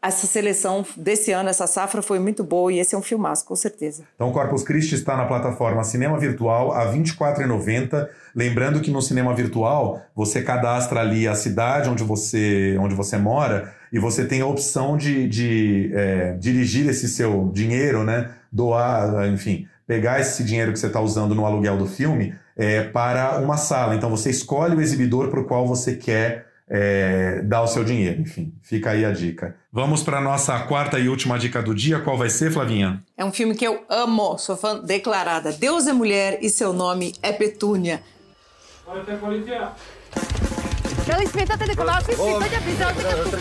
[0.00, 3.56] essa seleção desse ano, essa safra foi muito boa e esse é um filmaço, com
[3.56, 4.04] certeza.
[4.14, 8.08] Então, Corpus Christi está na plataforma Cinema Virtual a R$ 24,90.
[8.34, 13.74] Lembrando que no Cinema Virtual você cadastra ali a cidade onde você, onde você mora
[13.92, 18.30] e você tem a opção de, de é, dirigir esse seu dinheiro, né?
[18.52, 23.38] Doar, enfim, pegar esse dinheiro que você está usando no aluguel do filme é, para
[23.38, 23.94] uma sala.
[23.94, 28.20] Então você escolhe o exibidor para o qual você quer é, dar o seu dinheiro.
[28.20, 29.56] Enfim, fica aí a dica.
[29.72, 32.00] Vamos para nossa quarta e última dica do dia.
[32.00, 33.02] Qual vai ser, Flavinha?
[33.16, 35.52] É um filme que eu amo, sou fã declarada.
[35.52, 38.02] Deus é mulher e seu nome é Petúnia.
[41.08, 43.40] Dali smetate de koláčky, svítate a vyzdáte to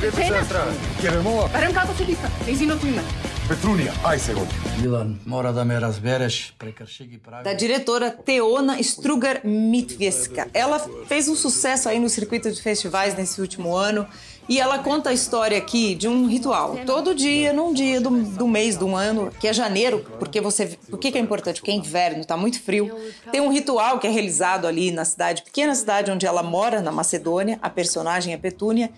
[1.02, 1.22] žena.
[1.54, 3.02] Barem kako se dika, izino tu ime.
[3.48, 4.34] Petrunia, aj se.
[4.82, 7.44] Milan, mora da me razbereš, prekršigi pravi.
[7.44, 10.48] Da diretora Teona Strugar Mitvieska.
[10.54, 14.06] Ela fez um sucesso aí no circuito de festivais nesse último ano
[14.50, 16.78] e ela conta a história aqui de um ritual.
[16.86, 20.78] Todo dia, num dia do, do mês, do ano, que é janeiro, porque você.
[20.90, 21.62] Por que, que é importante?
[21.62, 22.94] Porque é inverno, tá muito frio.
[23.32, 26.92] Tem um ritual que é realizado ali na cidade, pequena cidade onde ela mora, na
[26.92, 27.58] Macedônia.
[27.62, 28.92] A personagem é Petúnia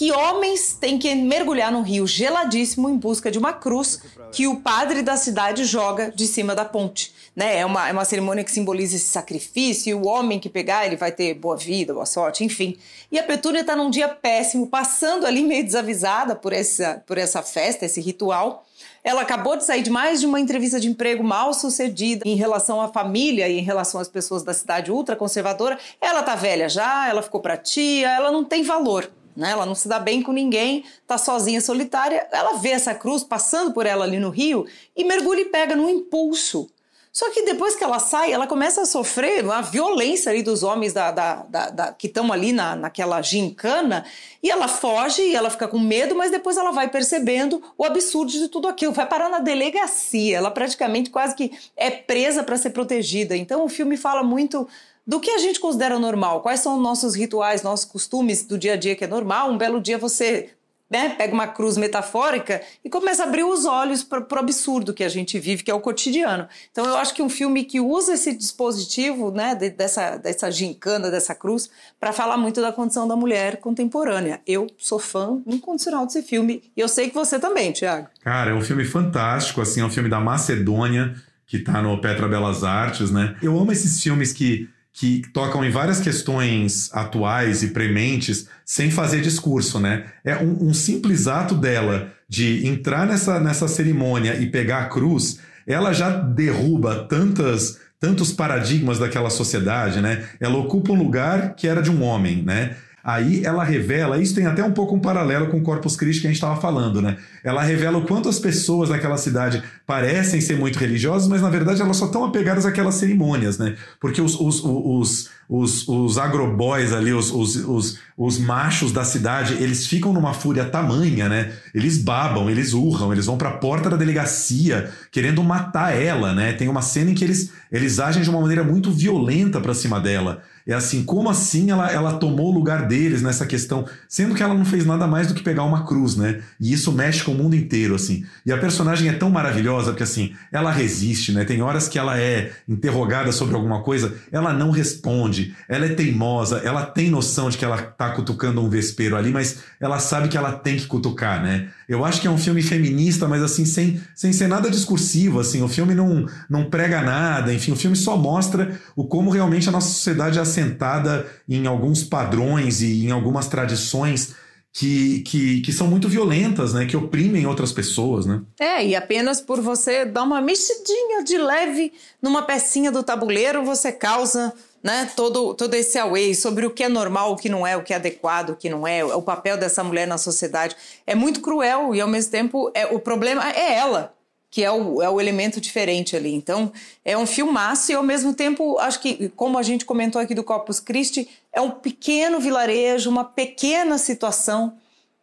[0.00, 4.00] que homens têm que mergulhar num rio geladíssimo em busca de uma cruz
[4.32, 7.12] que o padre da cidade joga de cima da ponte.
[7.36, 7.58] Né?
[7.58, 10.96] É, uma, é uma cerimônia que simboliza esse sacrifício, e o homem que pegar, ele
[10.96, 12.78] vai ter boa vida, boa sorte, enfim.
[13.12, 17.42] E a Petúnia está num dia péssimo, passando ali meio desavisada por essa, por essa
[17.42, 18.64] festa, esse ritual.
[19.04, 22.80] Ela acabou de sair de mais de uma entrevista de emprego mal sucedida em relação
[22.80, 25.78] à família e em relação às pessoas da cidade ultraconservadora.
[26.00, 29.52] Ela tá velha já, ela ficou pra tia, ela não tem valor né?
[29.52, 32.28] Ela não se dá bem com ninguém, tá sozinha, solitária.
[32.30, 35.88] Ela vê essa cruz passando por ela ali no rio e mergulha e pega num
[35.88, 36.70] impulso.
[37.12, 40.92] Só que depois que ela sai, ela começa a sofrer uma violência ali dos homens
[40.92, 44.04] da, da, da, da que estão ali na, naquela gincana,
[44.40, 48.30] e ela foge e ela fica com medo, mas depois ela vai percebendo o absurdo
[48.30, 48.92] de tudo aquilo.
[48.92, 53.36] Vai parar na delegacia, ela praticamente quase que é presa para ser protegida.
[53.36, 54.68] Então o filme fala muito
[55.10, 58.76] do que a gente considera normal, quais são nossos rituais, nossos costumes do dia a
[58.76, 59.50] dia que é normal.
[59.50, 60.50] Um belo dia você
[60.88, 65.02] né, pega uma cruz metafórica e começa a abrir os olhos para o absurdo que
[65.02, 66.46] a gente vive, que é o cotidiano.
[66.70, 71.10] Então eu acho que um filme que usa esse dispositivo, né, de, dessa, dessa gincana,
[71.10, 71.68] dessa cruz,
[71.98, 74.40] para falar muito da condição da mulher contemporânea.
[74.46, 78.06] Eu sou fã incondicional desse filme e eu sei que você também, Tiago.
[78.22, 81.16] Cara, é um filme fantástico, assim, é um filme da Macedônia,
[81.48, 83.36] que está no Petra Belas Artes, né?
[83.42, 89.20] Eu amo esses filmes que que tocam em várias questões atuais e prementes sem fazer
[89.20, 90.06] discurso, né?
[90.24, 95.38] É um, um, simples ato dela de entrar nessa, nessa cerimônia e pegar a cruz,
[95.66, 100.24] ela já derruba tantas tantos paradigmas daquela sociedade, né?
[100.40, 102.76] Ela ocupa um lugar que era de um homem, né?
[103.02, 106.26] Aí ela revela, isso tem até um pouco um paralelo com o Corpus Christi que
[106.26, 107.16] a gente estava falando, né?
[107.42, 111.80] Ela revela o quanto as pessoas daquela cidade parecem ser muito religiosas, mas na verdade
[111.80, 113.74] elas só estão apegadas àquelas cerimônias, né?
[113.98, 119.54] Porque os, os, os, os, os agroboys ali, os, os, os, os machos da cidade,
[119.54, 121.52] eles ficam numa fúria tamanha, né?
[121.74, 126.52] Eles babam, eles urram, eles vão para a porta da delegacia querendo matar ela, né?
[126.52, 129.98] Tem uma cena em que eles, eles agem de uma maneira muito violenta para cima
[129.98, 130.40] dela.
[130.66, 134.54] É assim, como assim ela, ela tomou o lugar deles nessa questão, sendo que ela
[134.54, 136.42] não fez nada mais do que pegar uma cruz, né?
[136.60, 138.24] E isso mexe com o mundo inteiro, assim.
[138.44, 141.44] E a personagem é tão maravilhosa porque, assim, ela resiste, né?
[141.44, 146.58] Tem horas que ela é interrogada sobre alguma coisa, ela não responde, ela é teimosa,
[146.64, 150.36] ela tem noção de que ela tá cutucando um vespeiro ali, mas ela sabe que
[150.36, 151.68] ela tem que cutucar, né?
[151.88, 155.62] Eu acho que é um filme feminista, mas assim, sem, sem ser nada discursivo, assim,
[155.62, 159.72] o filme não, não prega nada, enfim, o filme só mostra o como realmente a
[159.72, 164.34] nossa sociedade é assentada em alguns padrões e em algumas tradições
[164.72, 166.86] que, que, que são muito violentas, né?
[166.86, 168.40] Que oprimem outras pessoas, né?
[168.58, 173.90] É, e apenas por você dar uma mexidinha de leve numa pecinha do tabuleiro, você
[173.90, 177.76] causa né, todo, todo esse away sobre o que é normal, o que não é,
[177.76, 180.76] o que é adequado, o que não é, o papel dessa mulher na sociedade.
[181.06, 184.14] É muito cruel e, ao mesmo tempo, é, o problema é ela,
[184.50, 186.34] que é o, é o elemento diferente ali.
[186.34, 186.72] Então,
[187.04, 190.42] é um filmaço e, ao mesmo tempo, acho que, como a gente comentou aqui do
[190.42, 194.72] Corpus Christi, é um pequeno vilarejo, uma pequena situação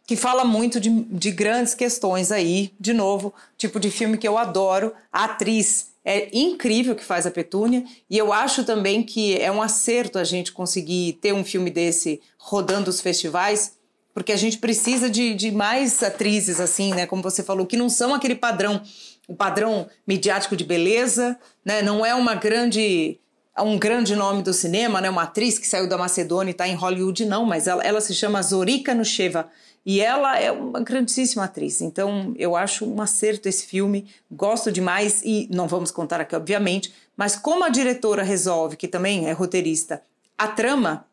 [0.07, 2.71] que fala muito de, de grandes questões aí.
[2.79, 4.93] De novo, tipo de filme que eu adoro.
[5.11, 9.61] A atriz é incrível que faz a Petúnia e eu acho também que é um
[9.61, 13.73] acerto a gente conseguir ter um filme desse rodando os festivais,
[14.13, 17.05] porque a gente precisa de, de mais atrizes assim, né?
[17.05, 18.81] Como você falou, que não são aquele padrão,
[19.27, 21.81] o padrão midiático de beleza, né?
[21.81, 23.19] Não é uma grande
[23.59, 25.09] um grande nome do cinema, né?
[25.09, 28.13] Uma atriz que saiu da Macedônia e está em Hollywood, não, mas ela, ela se
[28.13, 29.49] chama Zorika Nusheva.
[29.87, 35.21] E ela é uma grandíssima atriz, então eu acho um acerto esse filme, gosto demais
[35.23, 40.03] e não vamos contar aqui, obviamente, mas como a diretora resolve, que também é roteirista,
[40.37, 41.07] a trama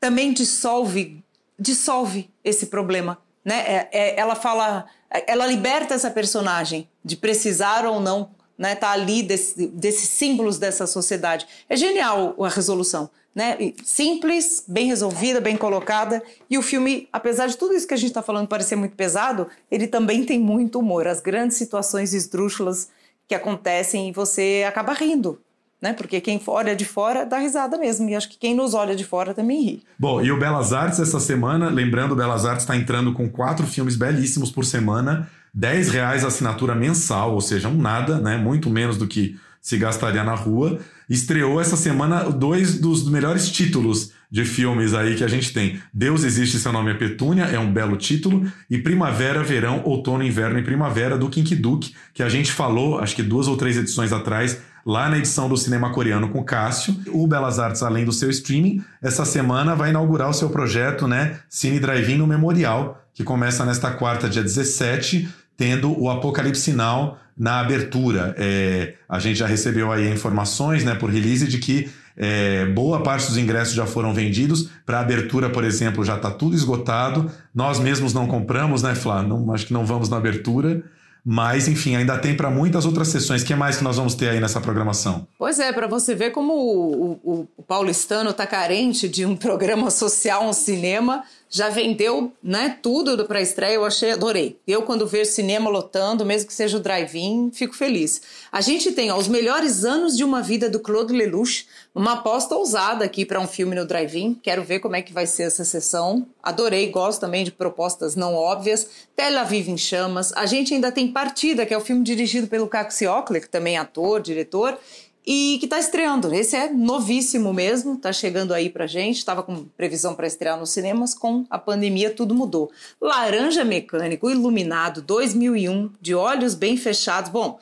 [0.00, 1.22] também dissolve,
[1.58, 3.58] dissolve esse problema, né?
[3.66, 4.86] É, é, ela fala,
[5.26, 8.74] ela liberta essa personagem de precisar ou não né?
[8.74, 11.46] Tá ali desse, desses símbolos dessa sociedade.
[11.66, 13.08] É genial a resolução,
[13.40, 13.56] né?
[13.82, 16.22] Simples, bem resolvida, bem colocada.
[16.50, 19.48] E o filme, apesar de tudo isso que a gente está falando parecer muito pesado,
[19.70, 21.06] ele também tem muito humor.
[21.06, 22.90] As grandes situações esdrúxulas
[23.26, 25.40] que acontecem e você acaba rindo.
[25.80, 25.94] Né?
[25.94, 28.10] Porque quem olha de fora dá risada mesmo.
[28.10, 29.82] E acho que quem nos olha de fora também ri.
[29.98, 33.66] Bom, e o Belas Artes essa semana, lembrando, o Belas Artes está entrando com quatro
[33.66, 38.36] filmes belíssimos por semana 10 reais a assinatura mensal, ou seja, um nada, né?
[38.36, 40.78] Muito menos do que se gastaria na rua.
[41.08, 45.80] Estreou essa semana dois dos melhores títulos de filmes aí que a gente tem.
[45.92, 50.60] Deus Existe, Seu Nome é Petúnia, é um belo título, e Primavera, Verão, Outono, Inverno
[50.60, 54.12] e Primavera, do Kinky Duke, que a gente falou, acho que duas ou três edições
[54.12, 56.94] atrás, lá na edição do cinema coreano com Cássio.
[57.08, 61.40] O Belas Artes, além do seu streaming, essa semana vai inaugurar o seu projeto, né,
[61.48, 67.58] Cine Drive-In no Memorial, que começa nesta quarta, dia 17, tendo o Apocalipse Now na
[67.58, 68.34] abertura.
[68.36, 73.28] É, a gente já recebeu aí informações né, por release de que é, boa parte
[73.28, 74.68] dos ingressos já foram vendidos.
[74.84, 77.30] Para abertura, por exemplo, já está tudo esgotado.
[77.54, 79.22] Nós mesmos não compramos, né, Flá?
[79.22, 80.84] Não, acho que não vamos na abertura.
[81.24, 83.40] Mas, enfim, ainda tem para muitas outras sessões.
[83.40, 85.26] O que mais que nós vamos ter aí nessa programação?
[85.38, 89.90] Pois é, para você ver como o, o, o paulistano está carente de um programa
[89.90, 94.56] social, um cinema já vendeu né, tudo para estreia, eu achei, adorei.
[94.64, 98.22] Eu, quando vejo cinema lotando, mesmo que seja o drive-in, fico feliz.
[98.52, 102.54] A gente tem ó, os melhores anos de uma vida do Claude Lelouch, uma aposta
[102.54, 104.34] ousada aqui para um filme no drive-in.
[104.40, 106.24] Quero ver como é que vai ser essa sessão.
[106.40, 108.86] Adorei, gosto também de propostas não óbvias.
[109.16, 110.32] Tel Aviv em Chamas.
[110.34, 112.92] A gente ainda tem Partida, que é o filme dirigido pelo Caco
[113.40, 114.78] que também é ator, diretor
[115.26, 116.32] e que está estreando.
[116.34, 119.18] Esse é novíssimo mesmo, está chegando aí pra gente.
[119.18, 122.70] Estava com previsão para estrear nos cinemas, com a pandemia tudo mudou.
[123.00, 127.30] Laranja Mecânico, Iluminado, 2001, de olhos bem fechados.
[127.30, 127.58] Bom,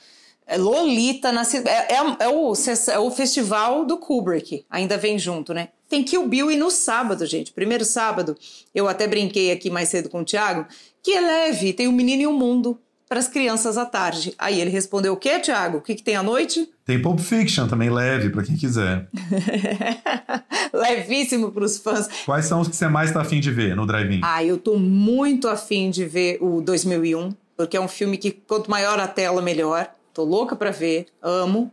[0.46, 2.54] é Lolita na é, é, é, o,
[2.90, 5.68] é o festival do Kubrick, ainda vem junto, né?
[5.88, 7.52] Tem Kill Bill e no sábado, gente.
[7.52, 8.36] Primeiro sábado,
[8.74, 10.66] eu até brinquei aqui mais cedo com o Thiago,
[11.02, 14.34] que é leve, tem o Menino e o Mundo, para as crianças à tarde.
[14.38, 15.78] Aí ele respondeu: O que, Tiago?
[15.78, 16.68] O que, que tem à noite?
[16.84, 19.08] Tem Pulp Fiction também leve para quem quiser.
[20.72, 22.08] Levíssimo para os fãs.
[22.24, 24.20] Quais são os que você mais está afim de ver no drive-in?
[24.22, 28.70] Ah, eu tô muito afim de ver o 2001, porque é um filme que quanto
[28.70, 29.90] maior a tela, melhor.
[30.12, 31.72] Tô louca para ver, amo.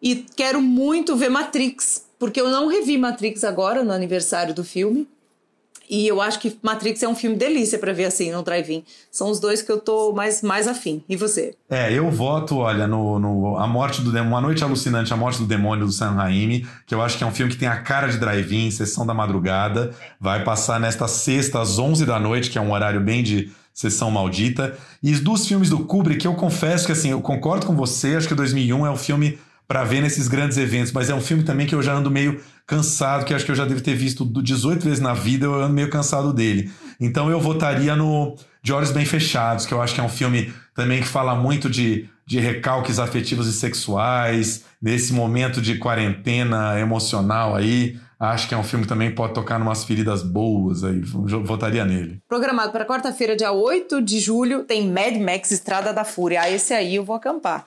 [0.00, 5.08] E quero muito ver Matrix, porque eu não revi Matrix agora no aniversário do filme.
[5.92, 8.82] E eu acho que Matrix é um filme delícia para ver assim no drive-in.
[9.10, 11.04] São os dois que eu tô mais, mais afim.
[11.06, 11.54] E você?
[11.68, 15.40] É, eu voto, olha, no, no A Morte do Demônio, Uma Noite Alucinante, A Morte
[15.40, 17.76] do Demônio do Sam Raimi, que eu acho que é um filme que tem a
[17.76, 19.94] cara de drive-in, sessão da madrugada.
[20.18, 24.10] Vai passar nesta sexta às 11 da noite, que é um horário bem de sessão
[24.10, 24.74] maldita.
[25.02, 28.28] E os dois filmes do Kubrick, eu confesso que assim, eu concordo com você, acho
[28.28, 31.66] que 2001 é um filme para ver nesses grandes eventos, mas é um filme também
[31.66, 34.82] que eu já ando meio cansado, que acho que eu já devo ter visto 18
[34.82, 36.70] vezes na vida, eu ando meio cansado dele.
[37.00, 40.52] Então eu votaria no De Olhos Bem Fechados, que eu acho que é um filme
[40.74, 47.54] também que fala muito de, de recalques afetivos e sexuais, nesse momento de quarentena emocional
[47.54, 47.98] aí.
[48.18, 51.00] Acho que é um filme que também pode tocar numas feridas boas aí.
[51.00, 52.20] Votaria nele.
[52.28, 56.42] Programado para quarta-feira, dia 8 de julho, tem Mad Max Estrada da Fúria.
[56.42, 57.66] Ah, esse aí eu vou acampar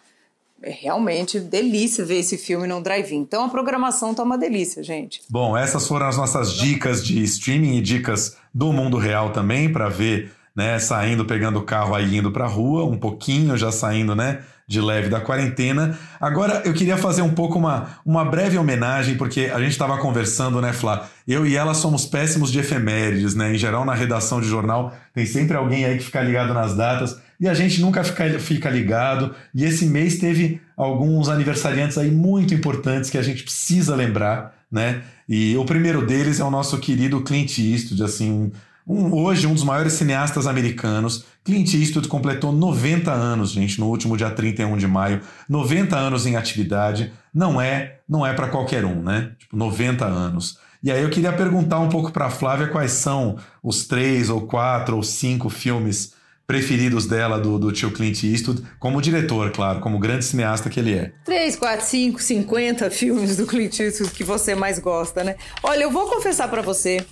[0.65, 3.17] é realmente delícia ver esse filme no drive-in.
[3.17, 5.21] Então a programação tá uma delícia, gente.
[5.29, 9.89] Bom, essas foram as nossas dicas de streaming e dicas do mundo real também para
[9.89, 14.39] ver, né, saindo, pegando o carro aí indo para rua, um pouquinho já saindo, né,
[14.67, 15.99] de leve da quarentena.
[16.19, 20.59] Agora eu queria fazer um pouco uma, uma breve homenagem, porque a gente estava conversando,
[20.59, 21.07] né, Flá?
[21.27, 23.53] Eu e ela somos péssimos de efemérides, né?
[23.53, 27.23] Em geral, na redação de jornal, tem sempre alguém aí que fica ligado nas datas
[27.39, 29.33] e a gente nunca fica, fica ligado.
[29.53, 35.03] E esse mês teve alguns aniversariantes aí muito importantes que a gente precisa lembrar, né?
[35.27, 38.51] E o primeiro deles é o nosso querido Clint Eastwood, assim,
[38.87, 41.25] um, hoje um dos maiores cineastas americanos.
[41.43, 45.21] Clint Eastwood completou 90 anos, gente, no último dia 31 de maio.
[45.49, 47.11] 90 anos em atividade.
[47.33, 49.31] Não é, não é para qualquer um, né?
[49.39, 50.59] Tipo, 90 anos.
[50.83, 54.95] E aí eu queria perguntar um pouco para Flávia quais são os três ou quatro
[54.95, 56.13] ou cinco filmes
[56.47, 60.93] preferidos dela, do, do tio Clint Eastwood, como diretor, claro, como grande cineasta que ele
[60.93, 61.11] é.
[61.23, 65.35] 3, 4, 5, 50 filmes do Clint Eastwood que você mais gosta, né?
[65.63, 67.03] Olha, eu vou confessar para você,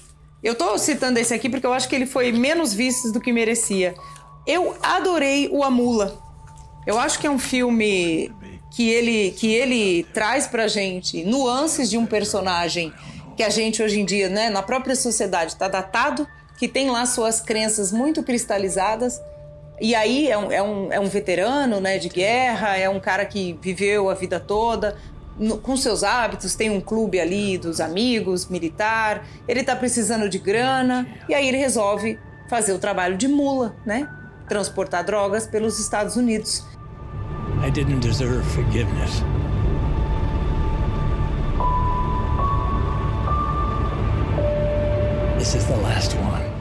[0.43, 3.32] eu tô citando esse aqui porque eu acho que ele foi menos visto do que
[3.32, 3.96] merecia.
[4.46, 6.22] Eu adorei o Amula.
[6.86, 8.30] Eu acho que é um filme
[8.70, 12.91] que ele, que ele traz pra gente nuances de um personagem
[13.38, 16.28] que a gente hoje em dia, né, na própria sociedade, está datado
[16.64, 19.22] que tem lá suas crenças muito cristalizadas
[19.82, 23.26] E aí é um, é um, é um veterano né, de guerra, é um cara
[23.26, 24.95] que viveu a vida toda,
[25.38, 30.38] no, com seus hábitos, tem um clube ali dos amigos, militar, ele está precisando de
[30.38, 32.18] grana, e aí ele resolve
[32.49, 34.07] fazer o trabalho de mula, né?
[34.47, 36.64] Transportar drogas pelos Estados Unidos.
[37.61, 39.22] I didn't deserve forgiveness.
[45.38, 46.53] This is the last one.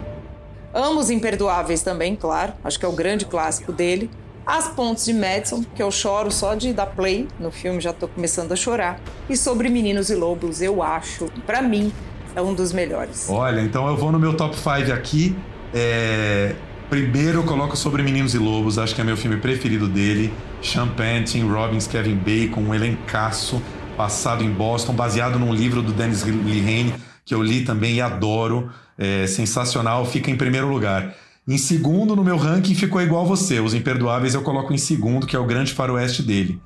[0.75, 2.53] Ambos imperdoáveis também, claro.
[2.65, 4.11] Acho que é o grande clássico dele.
[4.45, 8.09] As Pontes de Madison, que eu choro só de dar play no filme, já tô
[8.09, 9.01] começando a chorar.
[9.29, 11.93] E sobre Meninos e Lobos, eu acho, para mim,
[12.35, 13.29] é um dos melhores.
[13.31, 15.37] Olha, então eu vou no meu top 5 aqui.
[15.73, 16.55] É...
[16.91, 20.33] Primeiro eu coloco sobre Meninos e Lobos, acho que é meu filme preferido dele.
[20.63, 23.63] Sean Penn, Robbins, Kevin Bacon, um elencaço
[23.97, 26.93] passado em Boston, baseado num livro do Dennis Lehane,
[27.25, 28.71] que eu li também e adoro.
[28.99, 31.15] É sensacional, fica em primeiro lugar.
[31.47, 33.59] Em segundo, no meu ranking, ficou igual você.
[33.59, 36.61] Os Imperdoáveis eu coloco em segundo, que é o grande faroeste dele.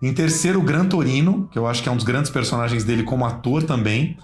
[0.00, 3.02] Em terceiro, o Gran Torino, que eu acho que é um dos grandes personagens dele
[3.02, 4.16] como ator também.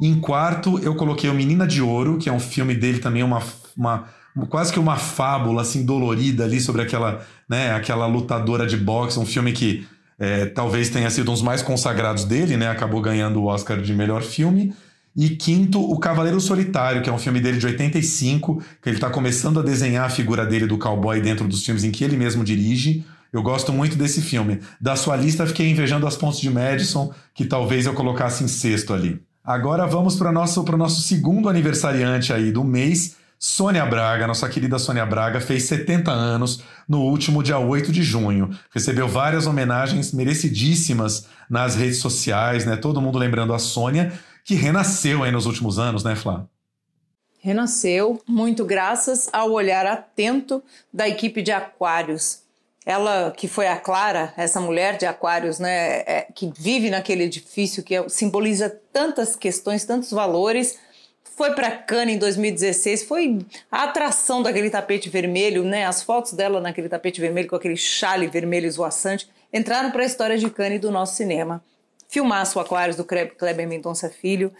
[0.00, 3.42] Em quarto, eu coloquei o Menina de Ouro, que é um filme dele também, uma,
[3.76, 4.04] uma
[4.48, 9.26] quase que uma fábula assim dolorida ali sobre aquela, né, aquela lutadora de boxe, um
[9.26, 9.86] filme que
[10.18, 12.68] é, talvez tenha sido um dos mais consagrados dele, né?
[12.68, 14.72] Acabou ganhando o Oscar de melhor filme.
[15.16, 19.08] E quinto, O Cavaleiro Solitário, que é um filme dele de 85, que ele está
[19.08, 22.42] começando a desenhar a figura dele do cowboy dentro dos filmes em que ele mesmo
[22.42, 23.04] dirige.
[23.32, 24.60] Eu gosto muito desse filme.
[24.80, 28.92] Da sua lista, fiquei invejando As Pontes de Madison, que talvez eu colocasse em sexto
[28.92, 29.20] ali.
[29.44, 33.16] Agora vamos para o nosso, nosso segundo aniversariante aí do mês.
[33.38, 38.50] Sônia Braga, nossa querida Sônia Braga, fez 70 anos no último dia 8 de junho.
[38.72, 42.76] Recebeu várias homenagens merecidíssimas nas redes sociais, né?
[42.76, 44.12] Todo mundo lembrando a Sônia
[44.44, 46.46] que renasceu aí nos últimos anos, né, Flá?
[47.40, 52.42] Renasceu muito graças ao olhar atento da equipe de Aquários.
[52.86, 57.82] Ela, que foi a Clara, essa mulher de Aquários, né, é, que vive naquele edifício
[57.82, 60.78] que é, simboliza tantas questões, tantos valores,
[61.36, 63.38] foi para Cannes em 2016, foi
[63.70, 65.84] a atração daquele tapete vermelho, né?
[65.84, 70.38] As fotos dela naquele tapete vermelho com aquele chale vermelho esvoaçante entraram para a história
[70.38, 71.62] de Cannes do nosso cinema
[72.14, 74.52] filmaço Aquários do Kleber Mendonça Filho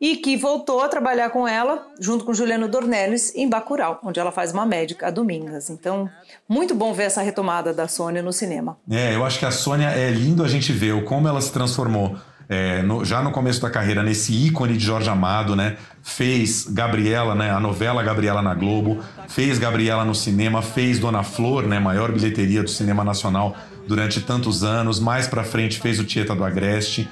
[0.00, 4.32] e que voltou a trabalhar com ela, junto com Juliano Dornelles, em Bacurau, onde ela
[4.32, 5.68] faz uma médica a Domingas.
[5.68, 6.08] Então,
[6.48, 8.78] muito bom ver essa retomada da Sônia no cinema.
[8.90, 12.16] É, eu acho que a Sônia é lindo a gente ver como ela se transformou
[12.48, 15.76] é, no, já no começo da carreira nesse ícone de Jorge Amado, né?
[16.02, 17.50] Fez Gabriela, né?
[17.50, 21.78] A novela Gabriela na Globo, fez Gabriela no cinema, fez Dona Flor, né?
[21.78, 23.56] Maior bilheteria do cinema nacional
[23.86, 24.98] durante tantos anos.
[24.98, 27.08] Mais pra frente fez o Tieta do Agreste.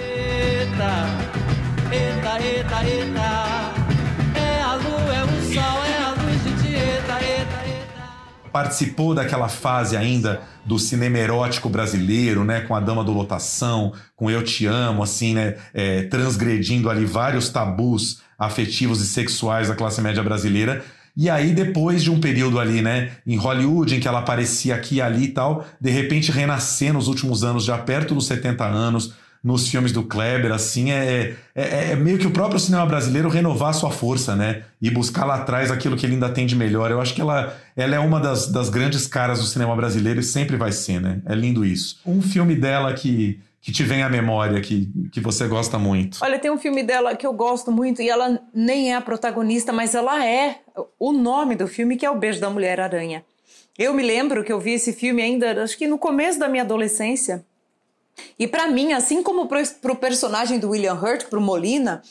[0.00, 1.06] Eita,
[1.92, 3.68] eita, eita, eita.
[4.34, 8.50] É a lua, é o sol, é a luz de Tieta, eita, eita.
[8.52, 12.60] Participou daquela fase ainda do cinema erótico brasileiro, né?
[12.60, 15.56] Com a Dama do Lotação, com Eu Te Amo, assim, né?
[15.72, 20.84] É, transgredindo ali vários tabus afetivos e sexuais da classe média brasileira
[21.20, 24.94] e aí, depois de um período ali, né, em Hollywood, em que ela aparecia aqui
[24.94, 29.14] e ali e tal, de repente renascer nos últimos anos, já perto dos 70 anos,
[29.42, 33.74] nos filmes do Kleber, assim, é, é, é, meio que o próprio cinema brasileiro renovar
[33.74, 34.62] sua força, né?
[34.80, 36.88] E buscar lá atrás aquilo que ele ainda tem de melhor.
[36.88, 40.24] Eu acho que ela, ela é uma das, das grandes caras do cinema brasileiro e
[40.24, 41.18] sempre vai ser, né?
[41.26, 41.98] É lindo isso.
[42.06, 46.18] Um filme dela que que te vem à memória, que, que você gosta muito?
[46.22, 49.72] Olha, tem um filme dela que eu gosto muito e ela nem é a protagonista,
[49.72, 50.60] mas ela é
[50.98, 53.24] o nome do filme, que é O Beijo da Mulher Aranha.
[53.76, 56.62] Eu me lembro que eu vi esse filme ainda, acho que no começo da minha
[56.62, 57.44] adolescência.
[58.38, 62.02] E para mim, assim como para o personagem do William Hurt, para o Molina,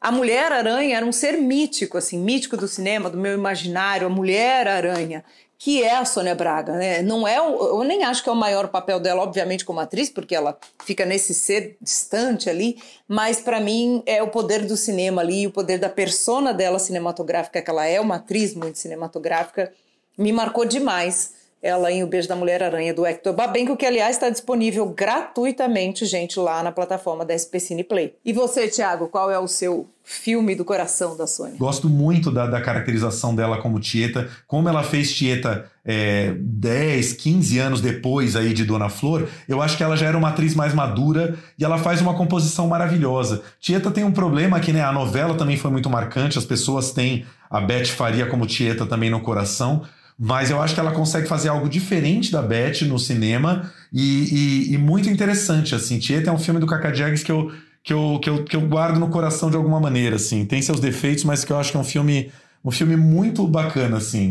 [0.00, 4.10] a Mulher Aranha era um ser mítico, assim, mítico do cinema, do meu imaginário, a
[4.10, 5.24] Mulher Aranha
[5.58, 7.02] que é a Sônia Braga, né?
[7.02, 10.10] Não é, o, eu nem acho que é o maior papel dela, obviamente, como atriz,
[10.10, 15.22] porque ela fica nesse ser distante ali, mas para mim é o poder do cinema
[15.22, 19.72] ali, o poder da persona dela cinematográfica, que ela é uma atriz muito cinematográfica,
[20.16, 24.16] me marcou demais ela em O Beijo da Mulher Aranha do Hector Babenco, que aliás
[24.16, 28.14] está disponível gratuitamente, gente, lá na plataforma da SP Cine Play.
[28.24, 31.56] E você, Thiago, qual é o seu filme do coração da Sônia?
[31.58, 37.58] Gosto muito da, da caracterização dela como Tieta, como ela fez Tieta é, 10, 15
[37.58, 40.72] anos depois aí de Dona Flor, eu acho que ela já era uma atriz mais
[40.72, 43.42] madura e ela faz uma composição maravilhosa.
[43.60, 47.26] Tieta tem um problema que né, a novela também foi muito marcante, as pessoas têm
[47.50, 49.82] a Beth Faria como Tieta também no coração,
[50.18, 54.74] mas eu acho que ela consegue fazer algo diferente da Beth no cinema e, e,
[54.74, 55.98] e muito interessante, assim.
[55.98, 57.52] Tieta é um filme do Cacá Jags que eu,
[57.82, 60.46] que, eu, que, eu, que eu guardo no coração de alguma maneira, assim.
[60.46, 62.30] Tem seus defeitos, mas que eu acho que é um filme
[62.64, 64.26] um filme muito bacana, assim,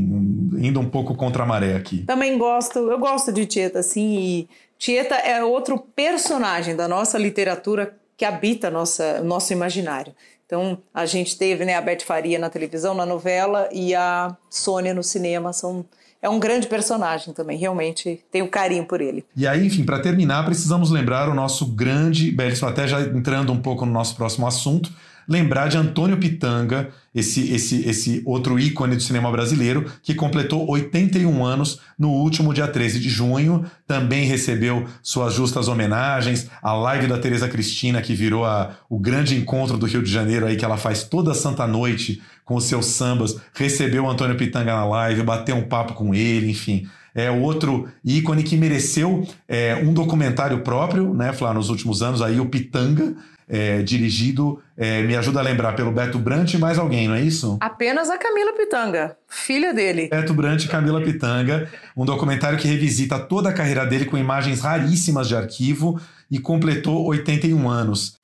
[0.58, 2.00] indo um pouco contra a maré aqui.
[2.00, 7.96] Também gosto, eu gosto de Tieta, assim, e Tieta é outro personagem da nossa literatura
[8.18, 10.14] que habita nossa, nosso imaginário.
[10.46, 14.94] Então, a gente teve né, a Beth Faria na televisão, na novela, e a Sônia
[14.94, 15.52] no cinema.
[15.52, 15.84] São,
[16.22, 19.26] é um grande personagem também, realmente tenho carinho por ele.
[19.36, 23.60] E aí, enfim, para terminar, precisamos lembrar o nosso grande, belíssimo, até já entrando um
[23.60, 24.92] pouco no nosso próximo assunto,
[25.28, 31.46] lembrar de Antônio Pitanga, esse, esse, esse outro ícone do cinema brasileiro, que completou 81
[31.46, 33.66] anos no último dia 13 de junho.
[33.88, 36.50] Também recebeu suas justas homenagens.
[36.62, 40.46] A live da Tereza Cristina, que virou a, o grande encontro do Rio de Janeiro,
[40.46, 44.86] aí que ela faz toda santa noite com os seus sambas, recebeu Antônio Pitanga na
[44.86, 50.60] live, bateu um papo com ele, enfim é outro ícone que mereceu é, um documentário
[50.60, 53.16] próprio, né, Flá, nos últimos anos, aí o Pitanga,
[53.48, 57.22] é, dirigido, é, me ajuda a lembrar, pelo Beto Brant e mais alguém, não é
[57.22, 57.58] isso?
[57.62, 60.10] Apenas a Camila Pitanga, filha dele.
[60.10, 64.62] Beto Brant e Camila Pitanga, um documentário que revisita toda a carreira dele com imagens
[64.62, 68.18] raríssimas de arquivo e completou 81 anos.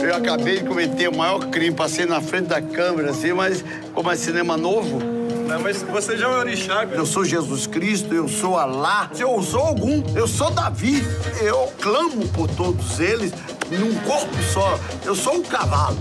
[0.00, 4.10] Eu acabei de cometer o maior crime, passei na frente da câmera, assim, mas como
[4.10, 5.17] é cinema novo,
[5.48, 6.84] não, mas você já é o orixá.
[6.84, 9.10] Eu sou Jesus Cristo, eu sou Alá.
[9.12, 11.02] Se eu sou algum, eu sou Davi.
[11.40, 13.32] Eu clamo por todos eles
[13.70, 14.78] num corpo só.
[15.04, 15.96] Eu sou um cavalo.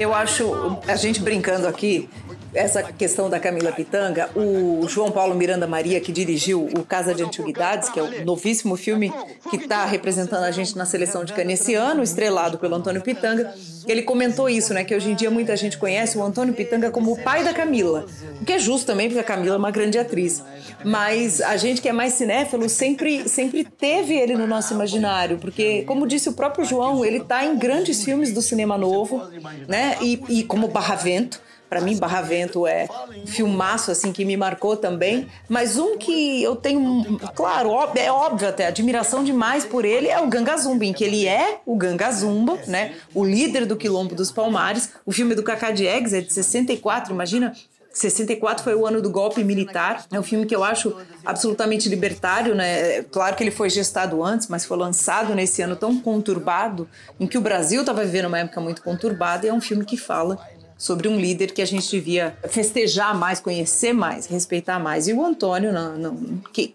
[0.00, 2.08] Eu acho, a gente brincando aqui,
[2.56, 7.22] essa questão da Camila Pitanga, o João Paulo Miranda Maria, que dirigiu o Casa de
[7.22, 9.12] Antiguidades, que é o novíssimo filme
[9.50, 13.54] que está representando a gente na seleção de Cannes esse ano, estrelado pelo Antônio Pitanga,
[13.86, 14.84] ele comentou isso, né?
[14.84, 18.06] Que hoje em dia muita gente conhece o Antônio Pitanga como o pai da Camila.
[18.40, 20.42] O que é justo também, porque a Camila é uma grande atriz.
[20.84, 25.82] Mas a gente que é mais cinéfilo sempre, sempre teve ele no nosso imaginário, porque,
[25.82, 29.22] como disse o próprio João, ele está em grandes filmes do cinema novo,
[29.68, 29.96] né?
[30.00, 32.88] E, e como Barravento para mim, Barravento é
[33.22, 35.28] um filmaço assim que me marcou também.
[35.48, 40.28] Mas um que eu tenho, claro, é óbvio até, admiração demais por ele é o
[40.28, 42.94] Ganga Zumba, em que ele é o Ganga Zumba, né?
[43.14, 44.90] O líder do Quilombo dos Palmares.
[45.04, 47.52] O filme do Cacá Diegues é de 64, imagina
[47.96, 50.04] 64 foi o ano do golpe militar.
[50.12, 50.94] É um filme que eu acho
[51.24, 53.02] absolutamente libertário, né?
[53.04, 56.86] Claro que ele foi gestado antes, mas foi lançado nesse ano tão conturbado,
[57.18, 59.96] em que o Brasil estava vivendo uma época muito conturbada, e é um filme que
[59.96, 60.38] fala
[60.78, 65.08] sobre um líder que a gente devia festejar mais, conhecer mais, respeitar mais.
[65.08, 66.18] E o Antônio, não, não,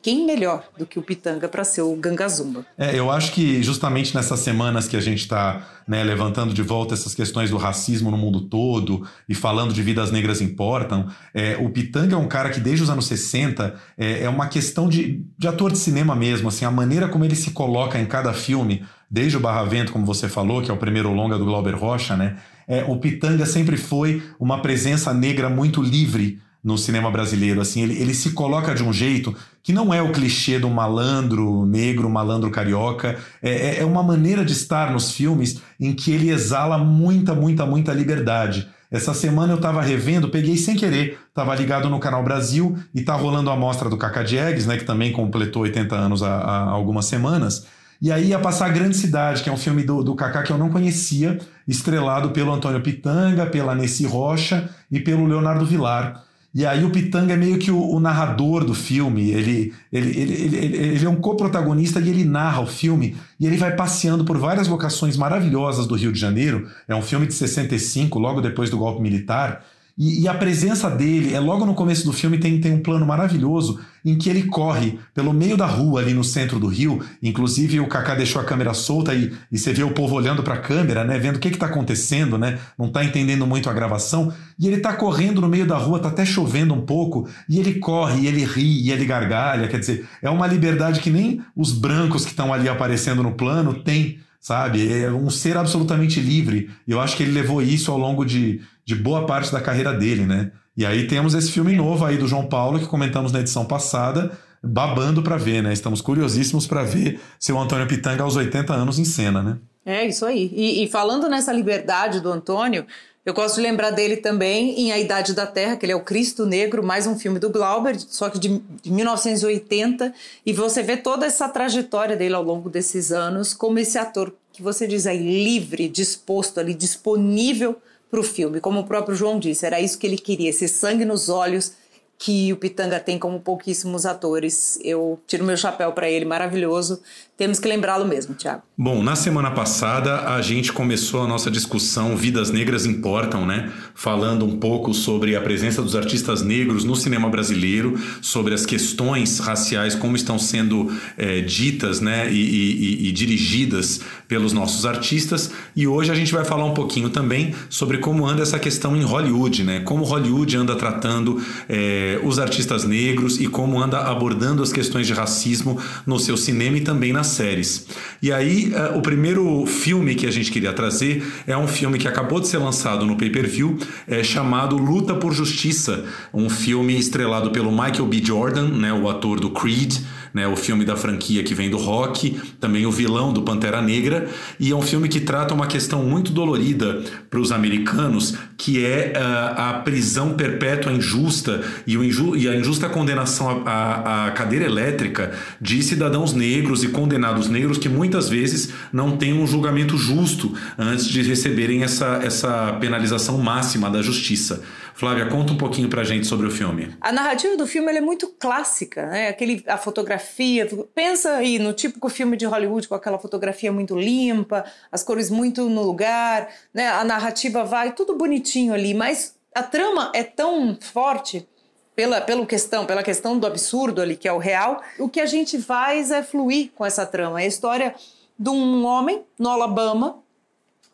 [0.02, 2.66] quem melhor do que o Pitanga para ser o Gangazumba?
[2.78, 6.94] É, eu acho que justamente nessas semanas que a gente está né, levantando de volta
[6.94, 11.70] essas questões do racismo no mundo todo e falando de vidas negras importam, é, o
[11.70, 15.48] Pitanga é um cara que desde os anos 60 é, é uma questão de, de
[15.48, 19.38] ator de cinema mesmo, assim, a maneira como ele se coloca em cada filme, desde
[19.38, 22.38] o Barra Vento, como você falou, que é o primeiro longa do Glauber Rocha, né?
[22.68, 27.60] É, o Pitanga sempre foi uma presença negra muito livre no cinema brasileiro.
[27.62, 31.66] Assim, ele, ele se coloca de um jeito que não é o clichê do malandro
[31.66, 33.18] negro, malandro carioca.
[33.42, 37.66] É, é, é uma maneira de estar nos filmes em que ele exala muita, muita,
[37.66, 38.68] muita liberdade.
[38.92, 43.16] Essa semana eu estava revendo, peguei sem querer, estava ligado no Canal Brasil e tá
[43.16, 47.06] rolando a mostra do Cacá Diegues, né, que também completou 80 anos há, há algumas
[47.06, 47.66] semanas.
[48.02, 50.52] E aí ia passar a Grande Cidade, que é um filme do, do Kaká que
[50.52, 51.38] eu não conhecia,
[51.68, 56.24] estrelado pelo Antônio Pitanga, pela Nessi Rocha e pelo Leonardo Vilar.
[56.54, 60.34] E aí o Pitanga é meio que o, o narrador do filme, ele, ele, ele,
[60.34, 64.38] ele, ele é um coprotagonista e ele narra o filme, e ele vai passeando por
[64.38, 66.68] várias locações maravilhosas do Rio de Janeiro.
[66.90, 69.64] É um filme de 65, logo depois do golpe militar,
[69.98, 73.06] e, e, a presença dele é logo no começo do filme tem, tem um plano
[73.06, 77.04] maravilhoso em que ele corre pelo meio da rua ali no centro do Rio.
[77.22, 80.56] Inclusive o Kaká deixou a câmera solta e, e você vê o povo olhando para
[80.56, 84.34] a câmera, né, vendo o que está acontecendo, né, não está entendendo muito a gravação.
[84.58, 87.76] E ele está correndo no meio da rua, está até chovendo um pouco, e ele
[87.76, 89.68] corre, e ele ri, e ele gargalha.
[89.68, 93.74] Quer dizer, é uma liberdade que nem os brancos que estão ali aparecendo no plano
[93.84, 94.92] têm sabe?
[94.92, 96.70] É um ser absolutamente livre.
[96.88, 99.94] E eu acho que ele levou isso ao longo de, de boa parte da carreira
[99.94, 100.52] dele, né?
[100.76, 104.32] E aí temos esse filme novo aí do João Paulo que comentamos na edição passada,
[104.64, 105.72] babando para ver, né?
[105.72, 109.58] Estamos curiosíssimos para ver seu Antônio Pitanga aos 80 anos em cena, né?
[109.86, 110.52] É isso aí.
[110.54, 112.86] E, e falando nessa liberdade do Antônio,
[113.24, 116.04] eu gosto de lembrar dele também em A Idade da Terra, que ele é o
[116.04, 120.12] Cristo Negro, mais um filme do Glauber, só que de, de 1980,
[120.44, 124.64] e você vê toda essa trajetória dele ao longo desses anos como esse ator que
[124.64, 127.76] você diz aí livre, disposto ali, disponível
[128.10, 128.60] para o filme.
[128.60, 131.74] Como o próprio João disse, era isso que ele queria, esse sangue nos olhos
[132.18, 134.80] que o Pitanga tem como pouquíssimos atores.
[134.84, 137.02] Eu tiro meu chapéu para ele, maravilhoso
[137.42, 138.62] temos que lembrá-lo mesmo, Tiago.
[138.78, 143.72] Bom, na semana passada a gente começou a nossa discussão Vidas Negras Importam, né?
[143.96, 149.40] Falando um pouco sobre a presença dos artistas negros no cinema brasileiro, sobre as questões
[149.40, 152.32] raciais, como estão sendo é, ditas né?
[152.32, 155.50] E, e, e, dirigidas pelos nossos artistas.
[155.76, 159.02] E hoje a gente vai falar um pouquinho também sobre como anda essa questão em
[159.02, 159.80] Hollywood, né?
[159.80, 165.14] Como Hollywood anda tratando é, os artistas negros e como anda abordando as questões de
[165.14, 167.88] racismo no seu cinema e também nas séries.
[168.22, 172.08] E aí, uh, o primeiro filme que a gente queria trazer é um filme que
[172.08, 173.78] acabou de ser lançado no pay-per-view,
[174.08, 178.22] é, chamado Luta por Justiça, um filme estrelado pelo Michael B.
[178.24, 179.98] Jordan, né, o ator do Creed,
[180.34, 184.30] né, o filme da franquia que vem do rock, também o vilão do Pantera Negra,
[184.60, 189.14] e é um filme que trata uma questão muito dolorida para os americanos, que é
[189.16, 195.32] uh, a prisão perpétua injusta e, inju e a injusta condenação à, à cadeira elétrica
[195.60, 201.06] de cidadãos negros e condenados negros que muitas vezes não têm um julgamento justo antes
[201.06, 204.64] de receberem essa, essa penalização máxima da justiça.
[204.94, 206.96] Flávia, conta um pouquinho pra gente sobre o filme.
[207.02, 209.30] A narrativa do filme é muito clássica, né?
[209.30, 210.68] Aquele, a fotografia.
[210.94, 215.70] Pensa aí no típico filme de Hollywood com aquela fotografia muito limpa, as cores muito
[215.70, 216.90] no lugar, né?
[216.90, 221.48] A narrativa vai tudo bonitinho ali, mas a trama é tão forte
[221.96, 225.26] pela, pela questão, pela questão do absurdo ali, que é o real, o que a
[225.26, 227.42] gente faz é fluir com essa trama.
[227.42, 227.96] É a história
[228.38, 230.18] de um homem no Alabama,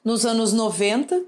[0.03, 1.21] nos anos 90,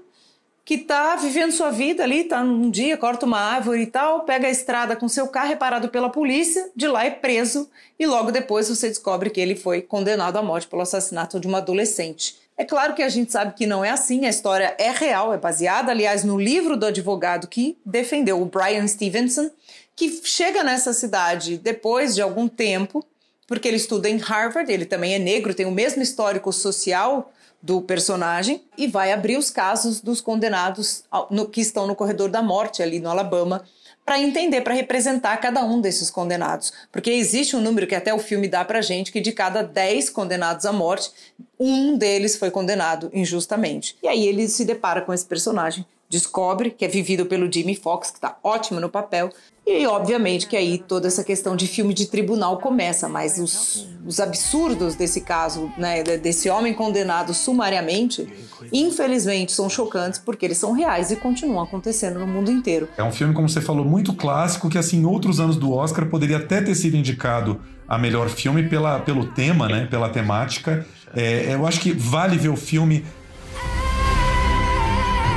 [0.64, 4.46] que está vivendo sua vida ali, tá um dia, corta uma árvore e tal, pega
[4.46, 7.68] a estrada com seu carro reparado pela polícia, de lá é preso
[7.98, 11.58] e logo depois você descobre que ele foi condenado à morte pelo assassinato de uma
[11.58, 12.36] adolescente.
[12.60, 15.38] É claro que a gente sabe que não é assim, a história é real, é
[15.38, 19.50] baseada, aliás, no livro do advogado que defendeu o Brian Stevenson,
[19.96, 23.02] que chega nessa cidade depois de algum tempo,
[23.46, 27.32] porque ele estuda em Harvard, ele também é negro, tem o mesmo histórico social
[27.62, 32.42] do personagem e vai abrir os casos dos condenados no, que estão no corredor da
[32.42, 33.64] morte ali no Alabama
[34.10, 36.72] para entender, para representar cada um desses condenados.
[36.90, 40.10] Porque existe um número que até o filme dá para gente que de cada 10
[40.10, 41.12] condenados à morte,
[41.56, 43.96] um deles foi condenado injustamente.
[44.02, 48.10] E aí ele se depara com esse personagem descobre, que é vivido pelo Jimmy Fox,
[48.10, 49.30] que está ótimo no papel.
[49.64, 54.18] E obviamente que aí toda essa questão de filme de tribunal começa, mas os, os
[54.18, 58.26] absurdos desse caso, né, desse homem condenado sumariamente,
[58.72, 62.88] infelizmente são chocantes porque eles são reais e continuam acontecendo no mundo inteiro.
[62.96, 66.06] É um filme, como você falou, muito clássico que assim, em outros anos do Oscar
[66.06, 70.84] poderia até ter sido indicado a melhor filme pela, pelo tema, né, pela temática.
[71.14, 73.04] É, eu acho que vale ver o filme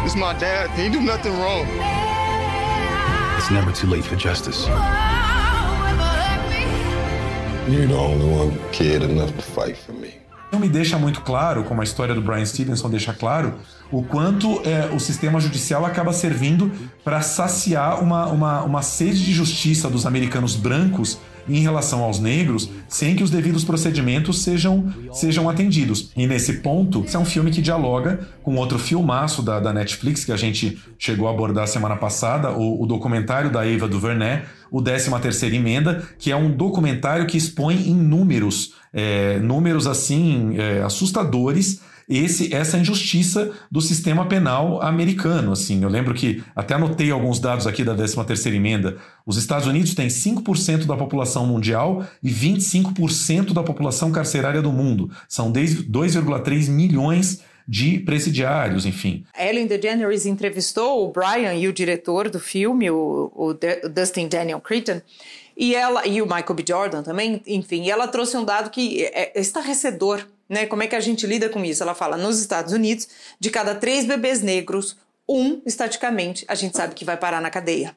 [0.05, 0.69] It's my dad.
[0.71, 1.65] He didn't do nothing wrong.
[3.37, 4.67] It's never too late for justice.
[7.69, 10.15] You're the only one cared enough to fight for me.
[10.51, 13.55] Não me deixa muito claro, como a história do Brian Stevenson deixa claro,
[13.91, 16.71] o quanto é, o sistema judicial acaba servindo
[17.03, 21.17] para saciar uma, uma, uma sede de justiça dos americanos brancos
[21.47, 26.11] em relação aos negros sem que os devidos procedimentos sejam, sejam atendidos.
[26.15, 30.23] E nesse ponto, esse é um filme que dialoga com outro filmaço da, da Netflix
[30.23, 34.81] que a gente chegou a abordar semana passada, o, o documentário da Eva DuVernay, o
[34.81, 40.81] 13 Terceira Emenda, que é um documentário que expõe em números, é, números assim é,
[40.81, 45.51] assustadores esse essa injustiça do sistema penal americano.
[45.51, 48.97] Assim, eu lembro que até anotei alguns dados aqui da 13ª emenda.
[49.25, 55.09] Os Estados Unidos têm 5% da população mundial e 25% da população carcerária do mundo.
[55.27, 59.23] São 2,3 milhões de presidiários, enfim.
[59.37, 63.53] Ellen DeGeneres entrevistou o Brian e o diretor do filme, o, o
[63.89, 65.01] Dustin Daniel Cretton,
[65.55, 66.63] e ela e o Michael B.
[66.67, 70.65] Jordan também, enfim, ela trouxe um dado que é, é estarrecedor né?
[70.65, 71.81] Como é que a gente lida com isso?
[71.83, 73.07] Ela fala: nos Estados Unidos,
[73.39, 74.95] de cada três bebês negros,
[75.27, 77.95] um, estaticamente, a gente sabe que vai parar na cadeia.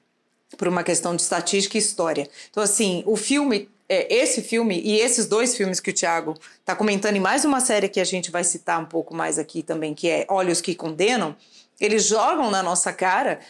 [0.57, 2.31] Por uma questão de estatística e história.
[2.49, 6.75] Então, assim, o filme, é, esse filme e esses dois filmes que o Thiago está
[6.77, 9.93] comentando, e mais uma série que a gente vai citar um pouco mais aqui também,
[9.93, 11.35] que é Olhos que Condenam,
[11.81, 13.41] eles jogam na nossa cara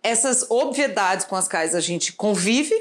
[0.00, 2.74] essas obviedades com as quais a gente convive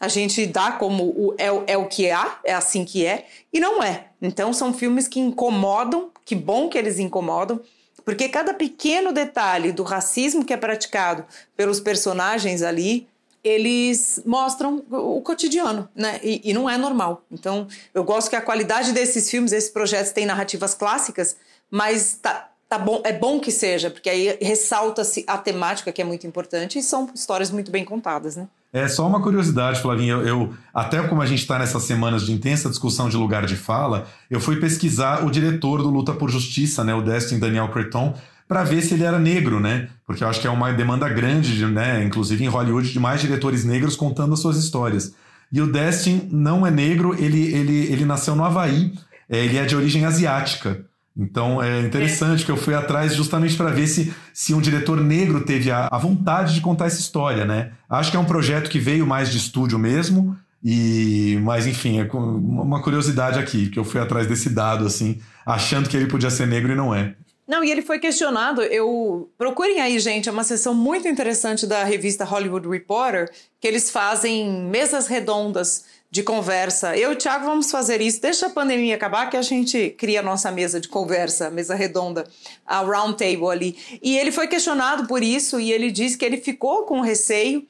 [0.00, 3.58] a gente dá como o, é, é o que há, é assim que é, e
[3.58, 4.06] não é.
[4.20, 7.60] Então são filmes que incomodam, que bom que eles incomodam,
[8.04, 11.24] porque cada pequeno detalhe do racismo que é praticado
[11.56, 13.08] pelos personagens ali,
[13.42, 16.20] eles mostram o cotidiano, né?
[16.22, 17.22] E, e não é normal.
[17.30, 21.36] Então eu gosto que a qualidade desses filmes, esses projetos têm narrativas clássicas,
[21.70, 26.04] mas tá, tá bom, é bom que seja, porque aí ressalta-se a temática que é
[26.04, 28.48] muito importante e são histórias muito bem contadas, né?
[28.72, 30.20] É só uma curiosidade, Flavinho.
[30.20, 33.56] Eu, eu até como a gente está nessas semanas de intensa discussão de lugar de
[33.56, 38.14] fala, eu fui pesquisar o diretor do Luta por Justiça, né, o Destin Daniel Creton,
[38.46, 39.88] para ver se ele era negro, né?
[40.06, 43.64] Porque eu acho que é uma demanda grande, né, inclusive em Hollywood, de mais diretores
[43.64, 45.14] negros contando as suas histórias.
[45.50, 48.92] E o Destin não é negro, ele, ele, ele nasceu no Havaí,
[49.28, 50.84] é, ele é de origem asiática.
[51.18, 52.46] Então é interessante é.
[52.46, 55.98] que eu fui atrás justamente para ver se, se um diretor negro teve a, a,
[55.98, 57.72] vontade de contar essa história, né?
[57.90, 62.08] Acho que é um projeto que veio mais de estúdio mesmo, e mas enfim, é
[62.12, 66.46] uma curiosidade aqui, que eu fui atrás desse dado, assim, achando que ele podia ser
[66.46, 67.14] negro e não é.
[67.48, 68.62] Não, e ele foi questionado.
[68.62, 73.90] Eu procurem aí, gente, é uma sessão muito interessante da revista Hollywood Reporter, que eles
[73.90, 76.96] fazem mesas redondas de conversa.
[76.96, 78.20] Eu e o Thiago vamos fazer isso.
[78.20, 82.24] Deixa a pandemia acabar que a gente cria a nossa mesa de conversa, mesa redonda,
[82.66, 83.76] a round table ali.
[84.02, 87.66] E ele foi questionado por isso e ele disse que ele ficou com receio,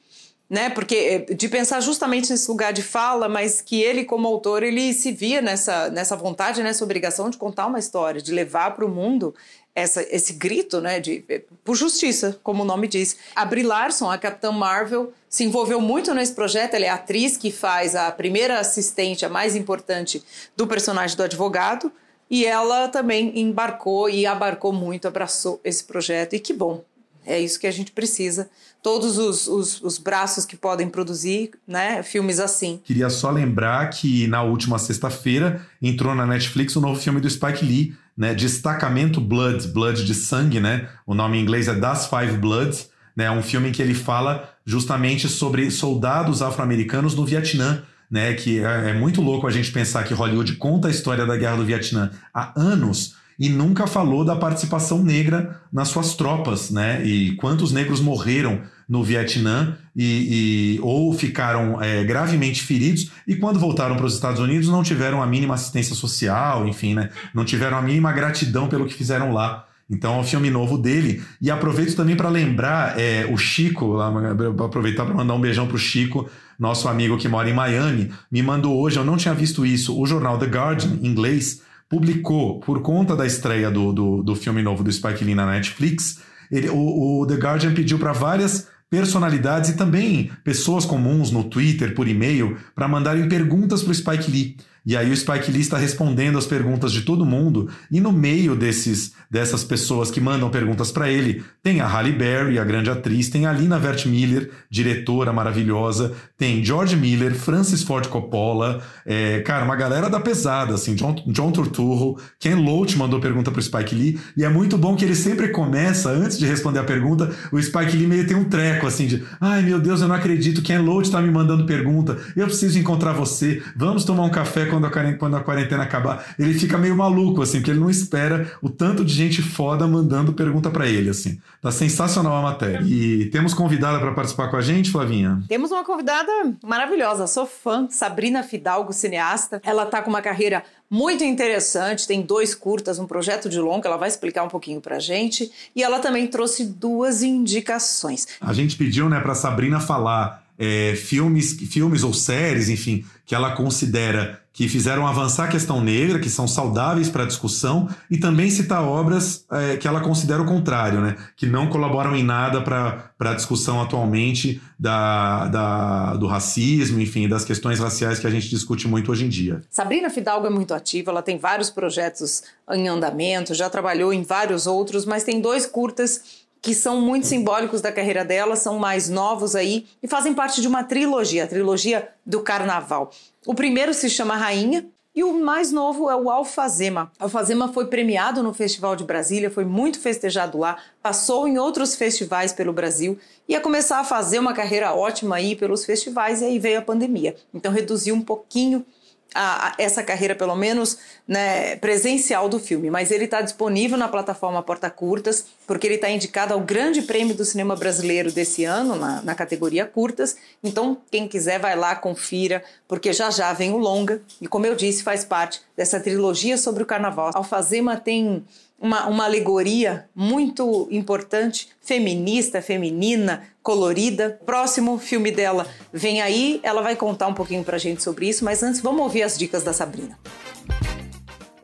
[0.49, 0.69] né?
[0.69, 0.95] Porque
[1.29, 5.11] eh, de pensar justamente nesse lugar de fala, mas que ele como autor ele se
[5.11, 9.35] via nessa nessa vontade, nessa obrigação de contar uma história, de levar para o mundo
[9.75, 11.23] essa, esse grito, né, de
[11.63, 13.17] por justiça, como o nome diz.
[13.35, 16.73] A Brie Larson, a Capitã Marvel, se envolveu muito nesse projeto.
[16.73, 20.23] Ela é a atriz que faz a primeira assistente, a mais importante
[20.55, 21.91] do personagem do advogado.
[22.29, 26.35] E ela também embarcou e abarcou muito, abraçou esse projeto.
[26.35, 26.83] E que bom,
[27.25, 28.49] é isso que a gente precisa.
[28.81, 32.79] Todos os, os, os, braços que podem produzir né, filmes assim.
[32.83, 37.65] Queria só lembrar que na última sexta-feira entrou na Netflix o novo filme do Spike
[37.65, 40.87] Lee, né, Destacamento Blood, Blood de sangue, né?
[41.05, 43.29] O nome em inglês é Das Five Bloods, né?
[43.29, 48.33] Um filme em que ele fala justamente sobre soldados afro-americanos no Vietnã, né?
[48.33, 51.57] Que é, é muito louco a gente pensar que Hollywood conta a história da Guerra
[51.57, 57.01] do Vietnã há anos e nunca falou da participação negra nas suas tropas, né?
[57.05, 63.59] E quantos negros morreram no Vietnã e, e ou ficaram é, gravemente feridos e quando
[63.59, 67.09] voltaram para os Estados Unidos não tiveram a mínima assistência social, enfim, né?
[67.33, 69.65] Não tiveram a mínima gratidão pelo que fizeram lá.
[69.89, 71.23] Então é um filme novo dele.
[71.41, 75.79] E aproveito também para lembrar é, o Chico, aproveitar para mandar um beijão para o
[75.79, 76.29] Chico,
[76.59, 80.05] nosso amigo que mora em Miami, me mandou hoje, eu não tinha visto isso, o
[80.05, 84.83] jornal The Guardian, em inglês, publicou, por conta da estreia do, do, do filme novo
[84.83, 86.21] do Spike Lee na Netflix,
[86.51, 91.93] ele, o, o The Guardian pediu para várias personalidades e também pessoas comuns no Twitter,
[91.93, 94.57] por e-mail, para mandarem perguntas para o Spike Lee.
[94.85, 98.55] E aí o Spike Lee está respondendo as perguntas de todo mundo, e no meio
[98.55, 103.29] desses dessas pessoas que mandam perguntas para ele, tem a Halle Berry, a grande atriz,
[103.29, 109.63] tem a Lina Vert Miller, diretora maravilhosa, tem George Miller, Francis Ford Coppola, é, cara,
[109.63, 114.19] uma galera da pesada, assim, John, John Turturro, Ken Loach mandou pergunta pro Spike Lee,
[114.35, 117.95] e é muito bom que ele sempre começa, antes de responder a pergunta, o Spike
[117.95, 121.11] Lee meio tem um treco, assim, de ai meu Deus, eu não acredito, Ken Loach
[121.11, 125.35] tá me mandando pergunta, eu preciso encontrar você, vamos tomar um café quando a, quando
[125.35, 126.35] a quarentena acabar.
[126.37, 130.33] Ele fica meio maluco, assim, porque ele não espera o tanto de gente foda mandando
[130.33, 131.39] pergunta para ele, assim.
[131.61, 132.81] Tá sensacional a matéria.
[132.85, 135.41] E temos convidada para participar com a gente, Flavinha?
[135.47, 136.31] Temos uma convidada
[136.63, 137.27] maravilhosa.
[137.27, 139.61] Sou fã, Sabrina Fidalgo, cineasta.
[139.63, 143.97] Ela tá com uma carreira muito interessante, tem dois curtas, um projeto de longa, ela
[143.97, 145.51] vai explicar um pouquinho pra gente.
[145.75, 148.27] E ela também trouxe duas indicações.
[148.41, 153.51] A gente pediu, né, pra Sabrina falar é, filmes, filmes ou séries, enfim, que ela
[153.51, 158.49] considera que fizeram avançar a questão negra, que são saudáveis para a discussão, e também
[158.49, 161.15] citar obras é, que ela considera o contrário, né?
[161.37, 167.45] que não colaboram em nada para a discussão atualmente da, da, do racismo, enfim, das
[167.45, 169.61] questões raciais que a gente discute muito hoje em dia.
[169.69, 174.67] Sabrina Fidalgo é muito ativa, ela tem vários projetos em andamento, já trabalhou em vários
[174.67, 179.55] outros, mas tem dois curtas que são muito simbólicos da carreira dela, são mais novos
[179.55, 183.11] aí e fazem parte de uma trilogia, a trilogia do Carnaval.
[183.45, 184.85] O primeiro se chama Rainha
[185.15, 187.11] e o mais novo é o Alfazema.
[187.19, 192.53] Alfazema foi premiado no Festival de Brasília, foi muito festejado lá, passou em outros festivais
[192.53, 196.79] pelo Brasil, ia começar a fazer uma carreira ótima aí pelos festivais e aí veio
[196.79, 197.35] a pandemia.
[197.53, 198.85] Então reduziu um pouquinho
[199.33, 204.07] a, a, essa carreira, pelo menos né, presencial do filme, mas ele está disponível na
[204.07, 208.95] plataforma Porta Curtas, porque ele está indicado ao Grande Prêmio do Cinema Brasileiro desse ano,
[208.95, 210.35] na, na, categoria Curtas.
[210.63, 214.75] Então, quem quiser, vai lá, confira, porque já já vem o longa, e como eu
[214.75, 217.31] disse, faz parte dessa trilogia sobre o carnaval.
[217.33, 218.43] Alfazema tem
[218.79, 224.39] uma, uma alegoria muito importante, feminista, feminina, colorida.
[224.45, 228.63] Próximo filme dela vem aí, ela vai contar um pouquinho pra gente sobre isso, mas
[228.63, 230.17] antes vamos ouvir as dicas da Sabrina.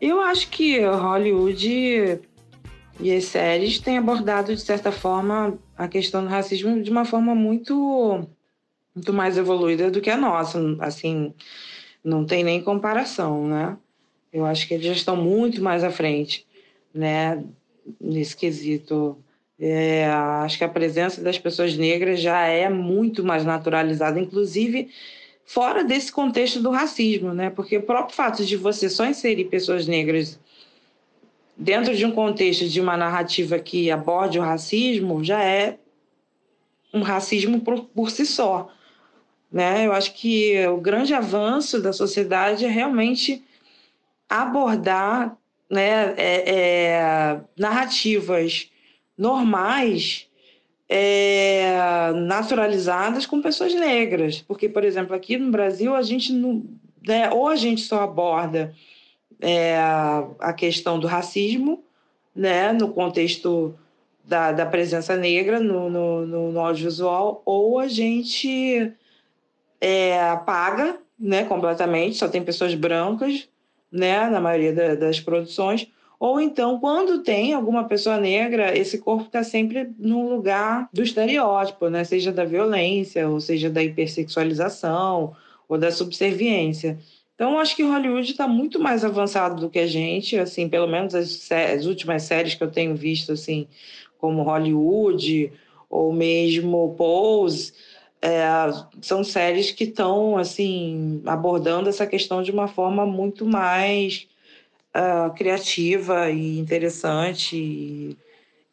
[0.01, 2.19] Eu acho que Hollywood
[2.99, 7.33] e as séries têm abordado, de certa forma, a questão do racismo de uma forma
[7.33, 8.27] muito
[8.93, 11.33] muito mais evoluída do que a nossa, assim,
[12.01, 13.77] não tem nem comparação, né?
[14.31, 16.44] Eu acho que eles já estão muito mais à frente,
[16.95, 17.43] né,
[17.99, 19.17] nesse quesito.
[19.59, 20.05] É,
[20.43, 24.89] acho que a presença das pessoas negras já é muito mais naturalizada, inclusive
[25.45, 27.49] fora desse contexto do racismo, né?
[27.49, 30.39] Porque o próprio fato de você só inserir pessoas negras
[31.55, 35.77] dentro de um contexto de uma narrativa que aborde o racismo já é
[36.93, 38.69] um racismo por, por si só.
[39.51, 39.85] Né?
[39.85, 43.43] Eu acho que o grande avanço da sociedade é realmente
[44.27, 45.37] abordar
[45.69, 48.69] né, é, é, narrativas
[49.17, 50.27] normais,
[50.87, 54.41] é, naturalizadas com pessoas negras.
[54.41, 56.63] Porque, por exemplo, aqui no Brasil, a gente não,
[57.05, 58.73] né, ou a gente só aborda
[59.41, 59.77] é,
[60.39, 61.83] a questão do racismo,
[62.35, 63.75] né, no contexto
[64.23, 68.91] da, da presença negra no, no, no, audiovisual, ou a gente
[69.79, 73.47] é, apaga né, completamente, só tem pessoas brancas
[73.95, 75.87] né, na maioria da, das produções,
[76.19, 81.89] ou então, quando tem alguma pessoa negra, esse corpo está sempre no lugar do estereótipo,
[81.89, 82.03] né?
[82.03, 85.35] seja da violência, ou seja da hipersexualização,
[85.67, 86.97] ou da subserviência.
[87.35, 91.13] Então, acho que Hollywood está muito mais avançado do que a gente, assim, pelo menos
[91.13, 93.67] as, as, últimas séries que eu tenho visto, assim,
[94.17, 95.51] como Hollywood
[95.89, 97.73] ou mesmo Pose,
[98.25, 98.41] é,
[99.03, 104.27] são séries que estão, assim, abordando essa questão de uma forma muito mais
[104.95, 108.17] uh, criativa e interessante e,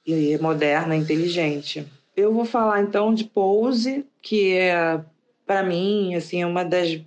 [0.07, 1.86] e moderna, inteligente.
[2.16, 5.00] Eu vou falar então de Pose, que é
[5.46, 6.98] para mim assim uma das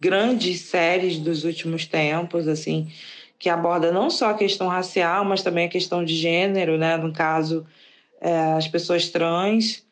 [0.00, 2.88] grandes séries dos últimos tempos, assim,
[3.40, 6.96] que aborda não só a questão racial, mas também a questão de gênero, né?
[6.96, 7.66] No caso,
[8.20, 9.85] é, as pessoas trans,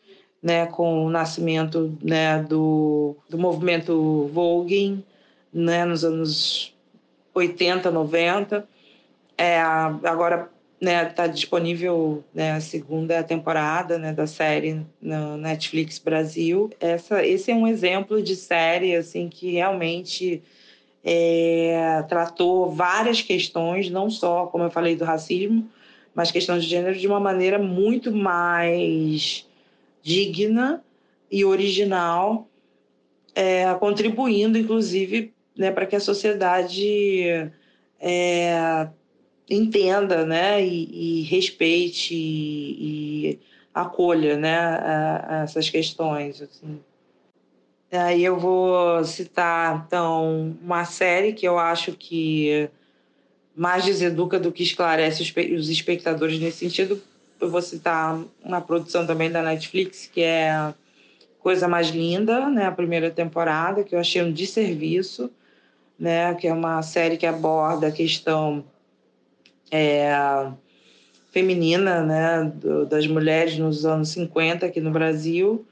[0.44, 0.66] né?
[0.66, 2.42] Com o nascimento né?
[2.42, 5.02] do, do movimento Vogue,
[5.50, 5.86] né?
[5.86, 6.74] Nos anos
[7.32, 8.68] 80, 90.
[9.38, 16.70] É, agora né, tá disponível né, a segunda temporada né, da série na Netflix Brasil.
[16.78, 20.42] Essa, esse é um exemplo de série assim que realmente
[21.02, 25.68] é, tratou várias questões, não só, como eu falei, do racismo,
[26.14, 29.46] mas questões de gênero de uma maneira muito mais
[30.04, 30.84] digna
[31.30, 32.46] e original,
[33.34, 37.50] é, contribuindo, inclusive, né, para que a sociedade
[37.98, 38.88] é,
[39.48, 43.40] entenda, né, e, e respeite e, e,
[43.72, 46.42] acolha, né, a, a essas questões.
[46.42, 46.78] Assim.
[47.90, 52.68] Aí eu vou citar então uma série que eu acho que
[53.56, 57.00] mais deseduca do que esclarece os espectadores nesse sentido.
[57.40, 60.72] Eu vou citar uma produção também da Netflix que é
[61.40, 65.30] Coisa Mais Linda, né, a primeira temporada, que eu achei um desserviço,
[65.98, 68.64] né, que é uma série que aborda a questão
[69.70, 70.14] é,
[71.34, 75.66] feminina né, do, das mulheres nos anos 50 aqui no Brasil.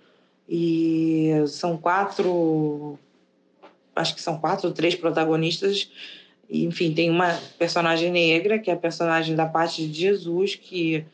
[0.49, 2.99] E são quatro,
[3.95, 5.89] acho que são quatro ou três protagonistas.
[6.51, 11.07] Enfim, tem uma personagem negra, que é a personagem da parte de Jesus, que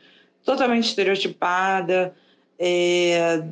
[0.48, 2.14] totalmente estereotipada,
[2.58, 3.42] é,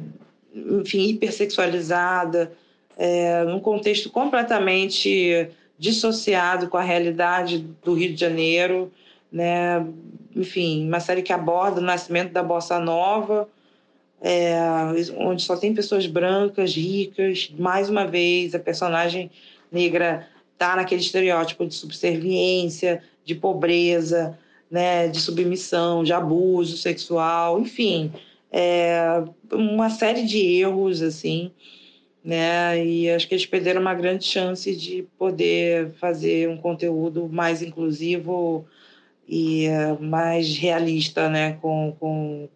[0.54, 2.52] enfim, hipersexualizada,
[2.96, 8.90] é, num contexto completamente dissociado com a realidade do Rio de Janeiro
[9.30, 9.86] né?
[10.34, 13.48] Enfim, uma série que aborda o nascimento da bossa nova,
[14.20, 14.54] é,
[15.18, 17.52] onde só tem pessoas brancas, ricas.
[17.58, 19.30] Mais uma vez, a personagem
[19.70, 24.38] negra está naquele estereótipo de subserviência, de pobreza,
[24.70, 28.12] né, de submissão, de abuso sexual, enfim,
[28.50, 31.52] é, uma série de erros assim,
[32.24, 32.84] né?
[32.84, 38.66] E acho que eles perderam uma grande chance de poder fazer um conteúdo mais inclusivo
[39.28, 42.48] e uh, mais realista, né, com, com,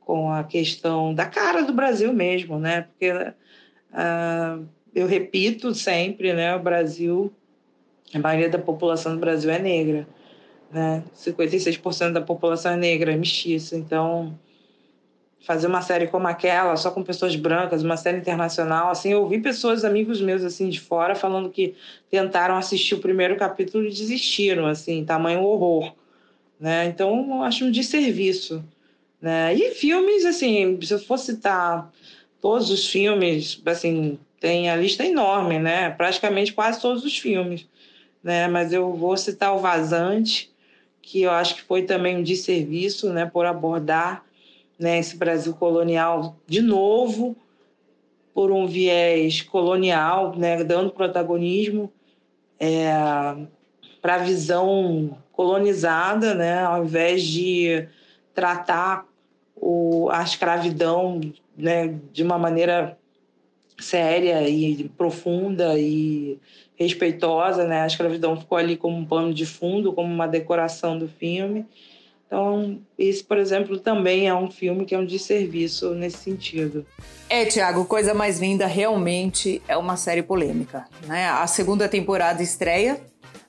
[0.00, 6.54] com a questão da cara do Brasil mesmo, né, porque uh, eu repito sempre, né,
[6.56, 7.32] o Brasil,
[8.14, 10.06] a maioria da população do Brasil é negra,
[10.72, 14.38] né, 56% da população é negra, é mestiça, então
[15.44, 19.40] fazer uma série como aquela, só com pessoas brancas, uma série internacional, assim, eu ouvi
[19.40, 21.74] pessoas, amigos meus, assim, de fora, falando que
[22.10, 25.94] tentaram assistir o primeiro capítulo e desistiram, assim, tamanho horror,
[26.60, 26.86] né?
[26.86, 28.64] Então, eu acho um desserviço,
[29.20, 29.52] né?
[29.54, 31.90] E filmes, assim, se eu for citar
[32.40, 35.90] todos os filmes, assim, tem a lista enorme, né?
[35.90, 37.66] Praticamente quase todos os filmes,
[38.22, 38.46] né?
[38.46, 40.51] Mas eu vou citar o Vazante,
[41.02, 44.24] que eu acho que foi também um desserviço, né, por abordar
[44.78, 47.36] né, esse Brasil colonial de novo,
[48.32, 51.92] por um viés colonial, né, dando protagonismo
[52.58, 52.90] é,
[54.00, 57.86] para a visão colonizada, né, ao invés de
[58.34, 59.06] tratar
[59.56, 61.20] o, a escravidão
[61.56, 62.96] né, de uma maneira
[63.78, 66.38] séria e profunda e
[66.76, 67.82] respeitosa, né?
[67.82, 71.66] A escravidão ficou ali como um pano de fundo, como uma decoração do filme.
[72.26, 76.86] Então, esse, por exemplo, também é um filme que é um desserviço nesse sentido.
[77.28, 80.86] É, Tiago, Coisa Mais Linda realmente é uma série polêmica.
[81.06, 81.28] Né?
[81.28, 83.00] A segunda temporada estreia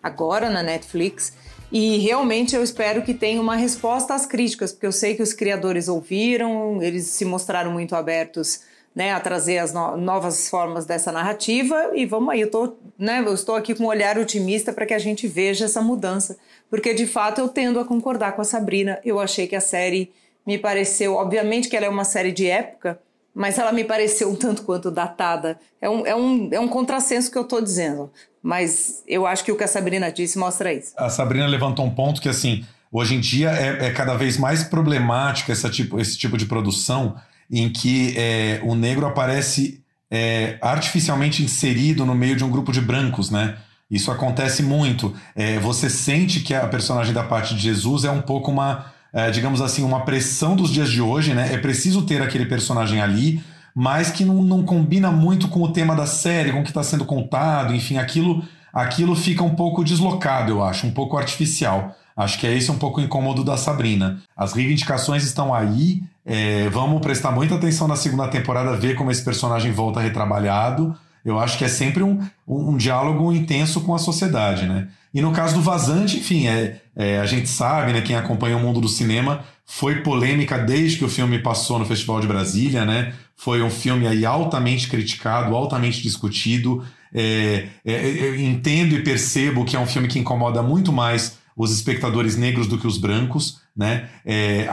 [0.02, 1.34] agora na Netflix
[1.72, 5.34] e realmente eu espero que tenha uma resposta às críticas, porque eu sei que os
[5.34, 8.62] criadores ouviram, eles se mostraram muito abertos
[8.96, 11.92] né, a trazer as no novas formas dessa narrativa.
[11.94, 14.94] E vamos aí, eu, tô, né, eu estou aqui com um olhar otimista para que
[14.94, 16.38] a gente veja essa mudança,
[16.70, 20.12] porque de fato eu tendo a concordar com a Sabrina, eu achei que a série
[20.46, 23.00] me pareceu, obviamente que ela é uma série de época,
[23.34, 27.32] mas ela me pareceu um tanto quanto datada, é um, é um, é um contrassenso
[27.32, 30.94] que eu estou dizendo, mas eu acho que o que a Sabrina disse mostra isso.
[30.98, 34.64] A Sabrina levantou um ponto que assim, hoje em dia é, é cada vez mais
[34.64, 37.16] problemática essa tipo, esse tipo de produção,
[37.50, 42.80] em que é, o negro aparece é, artificialmente inserido no meio de um grupo de
[42.80, 43.56] brancos, né?
[43.90, 45.14] Isso acontece muito.
[45.36, 49.30] É, você sente que a personagem da parte de Jesus é um pouco uma, é,
[49.30, 51.54] digamos assim, uma pressão dos dias de hoje, né?
[51.54, 53.44] É preciso ter aquele personagem ali,
[53.76, 56.84] mas que não, não combina muito com o tema da série, com o que está
[56.84, 61.96] sendo contado, enfim, aquilo, aquilo fica um pouco deslocado, eu acho, um pouco artificial.
[62.16, 64.22] Acho que é esse um pouco o incômodo da Sabrina.
[64.38, 69.24] As reivindicações estão aí, é, vamos prestar muita atenção na segunda temporada, ver como esse
[69.24, 70.96] personagem volta retrabalhado.
[71.24, 74.88] Eu acho que é sempre um, um, um diálogo intenso com a sociedade, né?
[75.14, 78.60] E no caso do Vazante, enfim, é, é, a gente sabe, né, quem acompanha o
[78.60, 83.14] mundo do cinema, foi polêmica desde que o filme passou no Festival de Brasília, né?
[83.36, 86.84] Foi um filme aí altamente criticado, altamente discutido.
[87.14, 91.72] É, é, eu entendo e percebo que é um filme que incomoda muito mais os
[91.72, 94.10] espectadores negros do que os brancos, né?
[94.26, 94.68] É,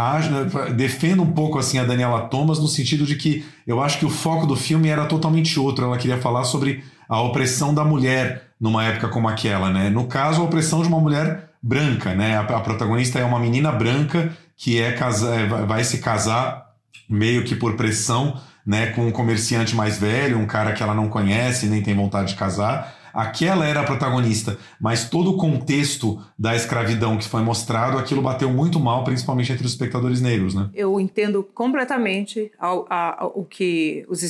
[0.77, 4.11] defendo um pouco assim a Daniela Thomas no sentido de que eu acho que o
[4.11, 5.85] foco do filme era totalmente outro.
[5.85, 9.91] Ela queria falar sobre a opressão da mulher numa época como aquela, né?
[9.91, 12.37] No caso, a opressão de uma mulher branca, né?
[12.37, 16.67] A, a protagonista é uma menina branca que é casa, é, vai se casar
[17.09, 18.89] meio que por pressão, né?
[18.89, 22.39] Com um comerciante mais velho, um cara que ela não conhece nem tem vontade de
[22.39, 28.23] casar aquela era a protagonista, mas todo o contexto da escravidão que foi mostrado, aquilo
[28.23, 30.69] bateu muito mal, principalmente entre os espectadores negros, né?
[30.75, 34.23] Eu entendo completamente ao, ao, o que os,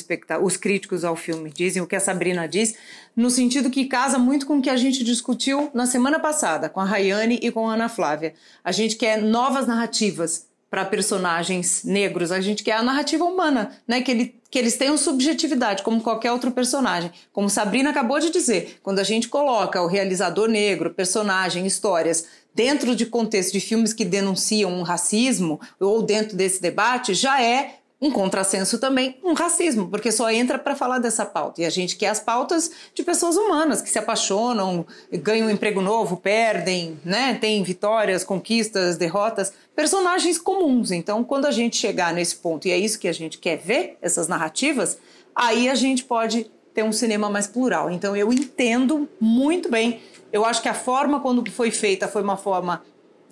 [0.43, 2.75] os críticos ao filme dizem, o que a Sabrina diz,
[3.17, 6.81] no sentido que casa muito com o que a gente discutiu na semana passada, com
[6.81, 8.35] a Rayane e com a Ana Flávia.
[8.65, 12.31] A gente quer novas narrativas para personagens negros.
[12.31, 14.01] A gente quer a narrativa humana, né?
[14.01, 17.11] Que, ele, que eles tenham subjetividade, como qualquer outro personagem.
[17.33, 22.95] Como Sabrina acabou de dizer, quando a gente coloca o realizador negro, personagem, histórias dentro
[22.95, 28.11] de contexto de filmes que denunciam um racismo ou dentro desse debate, já é um
[28.11, 31.61] contrassenso também, um racismo, porque só entra para falar dessa pauta.
[31.61, 35.83] E a gente quer as pautas de pessoas humanas que se apaixonam, ganham um emprego
[35.83, 37.35] novo, perdem, né?
[37.35, 40.91] Tem vitórias, conquistas, derrotas, personagens comuns.
[40.91, 43.99] Então, quando a gente chegar nesse ponto, e é isso que a gente quer ver,
[44.01, 44.97] essas narrativas,
[45.35, 47.91] aí a gente pode ter um cinema mais plural.
[47.91, 50.01] Então, eu entendo muito bem.
[50.33, 52.83] Eu acho que a forma quando foi feita foi uma forma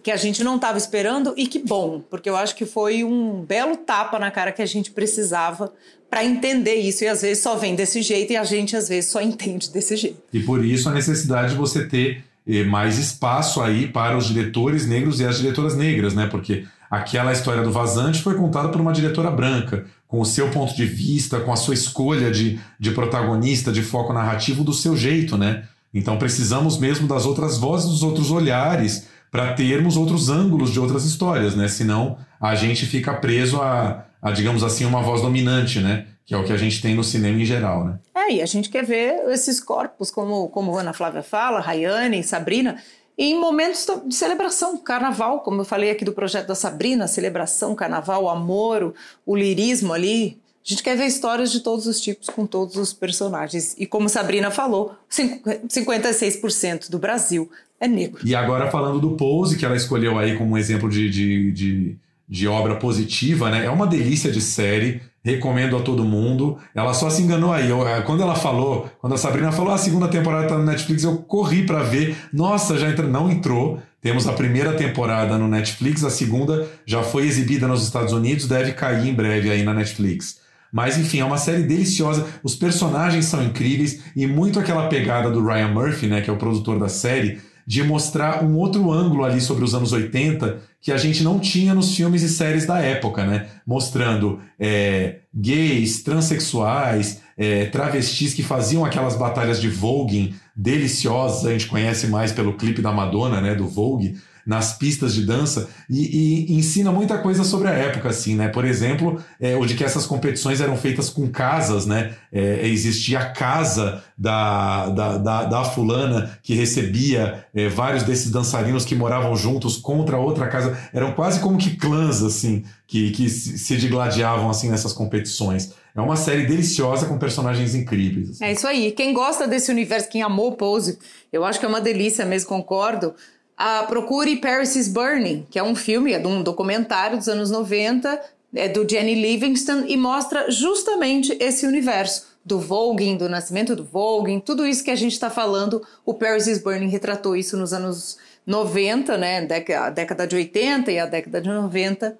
[0.03, 3.45] que a gente não estava esperando e que bom, porque eu acho que foi um
[3.45, 5.73] belo tapa na cara que a gente precisava
[6.11, 9.11] para entender isso e às vezes só vem desse jeito e a gente às vezes
[9.11, 10.23] só entende desse jeito.
[10.33, 14.87] E por isso a necessidade de você ter eh, mais espaço aí para os diretores
[14.87, 16.27] negros e as diretoras negras, né?
[16.27, 20.75] Porque aquela história do vazante foi contada por uma diretora branca, com o seu ponto
[20.75, 25.37] de vista, com a sua escolha de, de protagonista, de foco narrativo do seu jeito,
[25.37, 25.65] né?
[25.93, 31.05] Então precisamos mesmo das outras vozes, dos outros olhares para termos outros ângulos de outras
[31.05, 31.69] histórias, né?
[31.69, 36.07] Senão a gente fica preso a, a, digamos assim, uma voz dominante, né?
[36.25, 37.99] Que é o que a gente tem no cinema em geral, né?
[38.15, 42.77] É, e a gente quer ver esses corpos, como, como Ana Flávia fala, Rayane, Sabrina,
[43.17, 48.25] em momentos de celebração, carnaval, como eu falei aqui do projeto da Sabrina, celebração, carnaval,
[48.25, 48.95] o amor, o,
[49.27, 50.41] o lirismo ali.
[50.65, 53.75] A gente quer ver histórias de todos os tipos com todos os personagens.
[53.77, 57.51] E como Sabrina falou, 56% do Brasil
[57.81, 58.21] é negro.
[58.25, 61.97] E agora falando do Pose, que ela escolheu aí como um exemplo de, de, de,
[62.29, 63.65] de, obra positiva, né?
[63.65, 66.59] É uma delícia de série, recomendo a todo mundo.
[66.75, 67.71] Ela só se enganou aí.
[67.71, 70.65] Eu, eh, quando ela falou, quando a Sabrina falou, ah, a segunda temporada tá no
[70.65, 72.17] Netflix, eu corri para ver.
[72.33, 73.09] Nossa, já entrou.
[73.09, 73.81] Não entrou.
[74.01, 78.73] Temos a primeira temporada no Netflix, a segunda já foi exibida nos Estados Unidos, deve
[78.73, 80.39] cair em breve aí na Netflix.
[80.73, 85.45] Mas enfim, é uma série deliciosa, os personagens são incríveis e muito aquela pegada do
[85.45, 89.43] Ryan Murphy, né, que é o produtor da série, de mostrar um outro ângulo ali
[89.43, 93.27] sobre os anos 80 que a gente não tinha nos filmes e séries da época,
[93.27, 93.47] né?
[93.67, 101.67] Mostrando é, gays, transexuais, é, travestis que faziam aquelas batalhas de voguing deliciosas, a gente
[101.67, 104.17] conhece mais pelo clipe da Madonna, né, do Vogue,
[104.49, 108.49] nas pistas de dança e, e, ensina muita coisa sobre a época, assim, né?
[108.49, 112.15] Por exemplo, é, o de que essas competições eram feitas com casas, né?
[112.33, 118.87] É, existia a casa da, da, da, da fulana que recebia é, vários desses dançarinos
[118.87, 120.79] que moravam juntos contra outra casa.
[120.95, 125.75] Eram quase como que clãs, assim, que, que se digladiavam, assim, nessas competições.
[125.95, 128.31] É uma série deliciosa com personagens incríveis.
[128.31, 128.45] Assim.
[128.45, 128.93] É isso aí.
[128.93, 130.99] Quem gosta desse universo, quem amou Pose,
[131.31, 133.15] eu acho que é uma delícia mesmo, concordo.
[133.61, 137.51] Ah, procure Paris is Burning, que é um filme, é de um documentário dos anos
[137.51, 138.23] 90,
[138.55, 144.39] é do Jenny Livingston e mostra justamente esse universo do voguing, do nascimento do voguing,
[144.39, 145.85] tudo isso que a gente está falando.
[146.07, 150.99] O Paris is Burning retratou isso nos anos 90, né, a década de 80 e
[151.01, 152.17] a década de 90,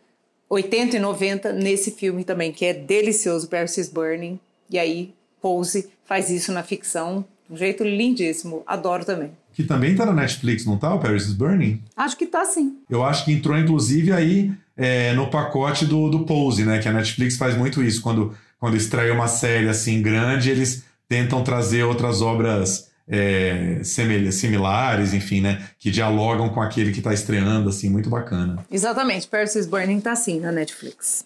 [0.51, 4.41] 80 e 90 nesse filme também, que é delicioso, Paris is Burning.
[4.69, 8.65] E aí Pose faz isso na ficção de um jeito lindíssimo.
[8.67, 10.95] Adoro também que também tá na Netflix, não tá?
[10.95, 11.83] O Paris is Burning?
[11.97, 12.77] Acho que tá sim.
[12.89, 16.79] Eu acho que entrou, inclusive, aí é, no pacote do, do Pose, né?
[16.79, 18.01] Que a Netflix faz muito isso.
[18.01, 25.41] Quando, quando extrai uma série assim grande, eles tentam trazer outras obras é, similares, enfim,
[25.41, 25.61] né?
[25.77, 28.65] Que dialogam com aquele que está estreando, assim, muito bacana.
[28.71, 31.25] Exatamente, Paris is Burning tá sim na Netflix.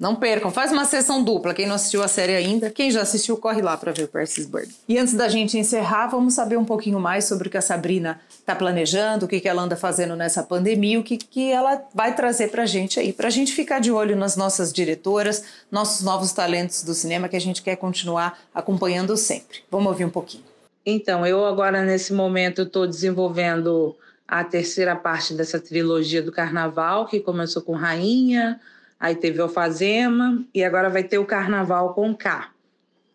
[0.00, 1.52] Não percam, faz uma sessão dupla.
[1.52, 4.46] Quem não assistiu a série ainda, quem já assistiu, corre lá para ver o Percy's
[4.46, 4.74] Bird.
[4.88, 8.18] E antes da gente encerrar, vamos saber um pouquinho mais sobre o que a Sabrina
[8.30, 12.14] está planejando, o que, que ela anda fazendo nessa pandemia, o que, que ela vai
[12.14, 16.32] trazer para gente aí, para a gente ficar de olho nas nossas diretoras, nossos novos
[16.32, 19.58] talentos do cinema que a gente quer continuar acompanhando sempre.
[19.70, 20.44] Vamos ouvir um pouquinho.
[20.86, 23.94] Então, eu agora nesse momento estou desenvolvendo
[24.26, 28.58] a terceira parte dessa trilogia do Carnaval, que começou com Rainha,
[29.00, 32.50] Aí teve o Alfazema e agora vai ter o Carnaval com K.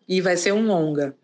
[0.08, 1.14] E vai ser um longa,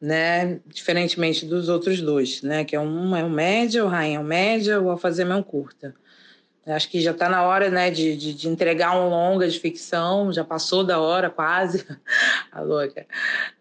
[0.00, 0.58] né?
[0.66, 2.64] Diferentemente dos outros dois, né?
[2.64, 5.42] Que é um é um média, o Rainha é um média, o Alfazema é um
[5.42, 5.94] curta.
[6.66, 10.30] Acho que já está na hora, né, de, de, de, entregar um longa de ficção,
[10.30, 11.84] já passou da hora quase,
[12.52, 13.06] a louca.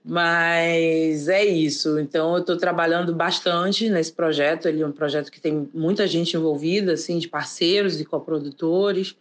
[0.03, 1.97] Mas é isso.
[1.97, 4.67] Então eu estou trabalhando bastante nesse projeto.
[4.67, 9.15] Ele é um projeto que tem muita gente envolvida, assim, de parceiros e coprodutores.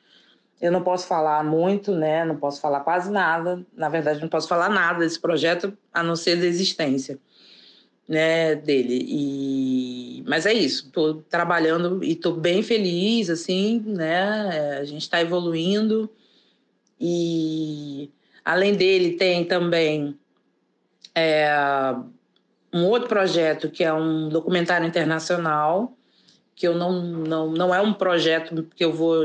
[0.61, 2.25] Eu não posso falar muito, né?
[2.25, 3.65] Não posso falar quase nada.
[3.77, 7.19] Na verdade, não posso falar nada desse projeto a não ser da existência,
[8.09, 8.57] né?
[8.57, 9.05] Dele.
[9.09, 10.87] E mas é isso.
[10.87, 14.79] Estou trabalhando e estou bem feliz, assim, né?
[14.79, 16.11] A gente está evoluindo
[17.01, 18.11] e
[18.45, 20.19] além dele tem também
[21.15, 21.49] é,
[22.73, 25.97] um outro projeto que é um documentário internacional
[26.55, 29.25] que eu não não não é um projeto que eu vou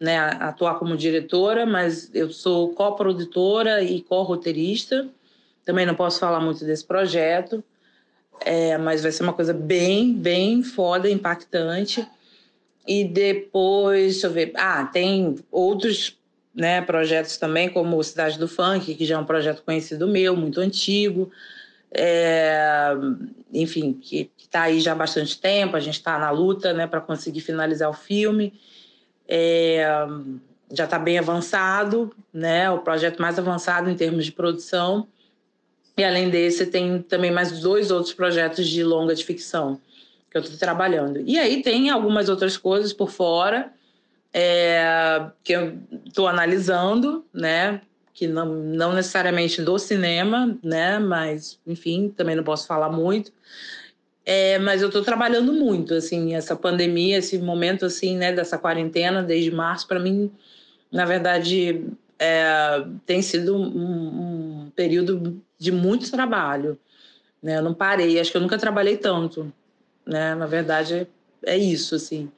[0.00, 5.06] né, atuar como diretora, mas eu sou coprodutora e co-roteirista.
[5.62, 7.62] Também não posso falar muito desse projeto,
[8.40, 12.08] é, mas vai ser uma coisa bem, bem foda, impactante.
[12.88, 16.18] E depois, deixa eu ver, ah, tem outros
[16.54, 20.60] né, projetos também, como Cidade do Funk, que já é um projeto conhecido meu, muito
[20.60, 21.30] antigo.
[21.92, 22.92] É,
[23.52, 27.00] enfim, que está aí já há bastante tempo, a gente está na luta né, para
[27.02, 28.58] conseguir finalizar o filme
[29.30, 29.86] é,
[30.72, 32.68] já está bem avançado, né?
[32.70, 35.06] O projeto mais avançado em termos de produção.
[35.96, 39.80] E além desse, tem também mais dois outros projetos de longa de ficção
[40.30, 41.22] que eu estou trabalhando.
[41.26, 43.72] E aí tem algumas outras coisas por fora
[44.32, 47.80] é, que eu estou analisando, né?
[48.12, 50.98] Que não, não necessariamente do cinema, né?
[50.98, 53.32] Mas, enfim, também não posso falar muito.
[54.24, 59.22] É, mas eu estou trabalhando muito, assim, essa pandemia, esse momento, assim, né, dessa quarentena
[59.22, 60.30] desde março, para mim,
[60.92, 61.84] na verdade,
[62.18, 66.78] é, tem sido um, um, período de muito trabalho,
[67.42, 67.56] né?
[67.56, 69.50] Eu não parei, acho que eu nunca trabalhei tanto,
[70.06, 70.34] né?
[70.34, 71.08] Na verdade,
[71.44, 72.30] é isso, assim.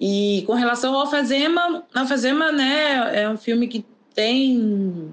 [0.00, 3.84] E com relação ao Alfazema, Alfazema, né, é um filme que
[4.14, 5.12] tem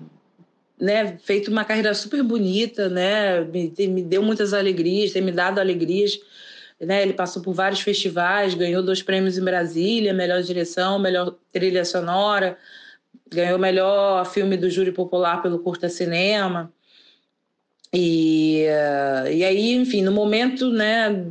[0.79, 5.59] né, feito uma carreira super bonita, né, me, me deu muitas alegrias, tem me dado
[5.59, 6.19] alegrias.
[6.79, 11.85] Né, ele passou por vários festivais, ganhou dois prêmios em Brasília, melhor direção, melhor trilha
[11.85, 12.57] sonora,
[13.29, 16.71] ganhou melhor filme do júri popular pelo Curta Cinema.
[17.93, 18.65] E,
[19.31, 21.25] e aí, enfim, no momento, né,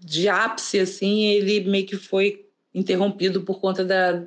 [0.00, 4.22] de ápice, assim, ele meio que foi interrompido por conta da,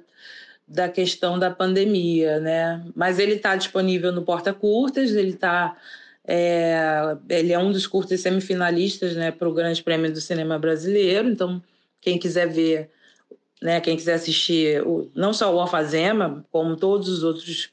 [0.71, 2.83] da questão da pandemia, né?
[2.95, 5.75] Mas ele está disponível no Porta Curtas, ele está
[6.25, 11.27] é, ele é um dos curtas semifinalistas né, para o Grande Prêmio do Cinema Brasileiro.
[11.27, 11.61] Então,
[11.99, 12.89] quem quiser ver,
[13.61, 17.69] né, quem quiser assistir, o, não só o Alfazema, como todos os outros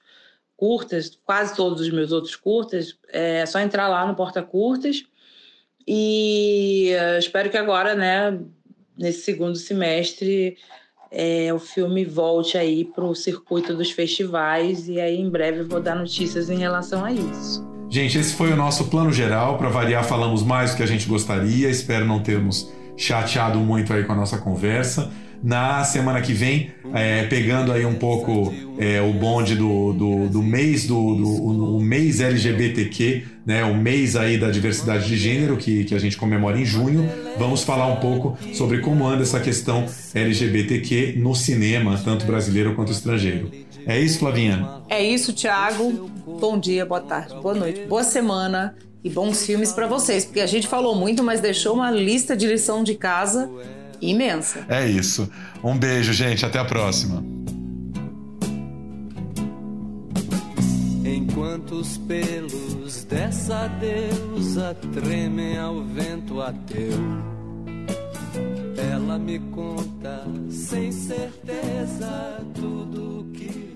[0.57, 5.05] curtas, quase todos os meus outros curtas, é só entrar lá no Porta Curtas.
[5.87, 8.41] E uh, espero que agora, né,
[8.97, 10.59] nesse segundo semestre,
[11.11, 15.81] é, o filme volte aí para o circuito dos festivais e aí em breve vou
[15.81, 17.67] dar notícias em relação a isso.
[17.91, 19.57] Gente, esse foi o nosso plano geral.
[19.57, 21.71] Para variar, falamos mais do que a gente gostaria.
[21.71, 25.11] Espero não termos chateado muito aí com a nossa conversa.
[25.43, 30.43] Na semana que vem, é, pegando aí um pouco é, o bonde do, do, do
[30.43, 35.83] mês do, do o mês LGBTQ, né, o mês aí da diversidade de gênero que,
[35.85, 39.87] que a gente comemora em junho, vamos falar um pouco sobre como anda essa questão
[40.15, 43.51] LGBTQ no cinema, tanto brasileiro quanto estrangeiro.
[43.87, 44.83] É isso, Flavinha?
[44.87, 46.11] É isso, Thiago.
[46.39, 50.47] Bom dia, boa tarde, boa noite, boa semana e bons filmes para vocês, porque a
[50.47, 53.51] gente falou muito, mas deixou uma lista de lição de casa
[53.99, 54.66] imensa.
[54.69, 55.27] É isso.
[55.65, 56.45] Um beijo, gente.
[56.45, 57.25] Até a próxima.
[61.39, 66.98] Enquanto os pelos dessa deusa tremem ao vento ateu,
[68.93, 73.68] ela me conta sem certeza tudo que viveu.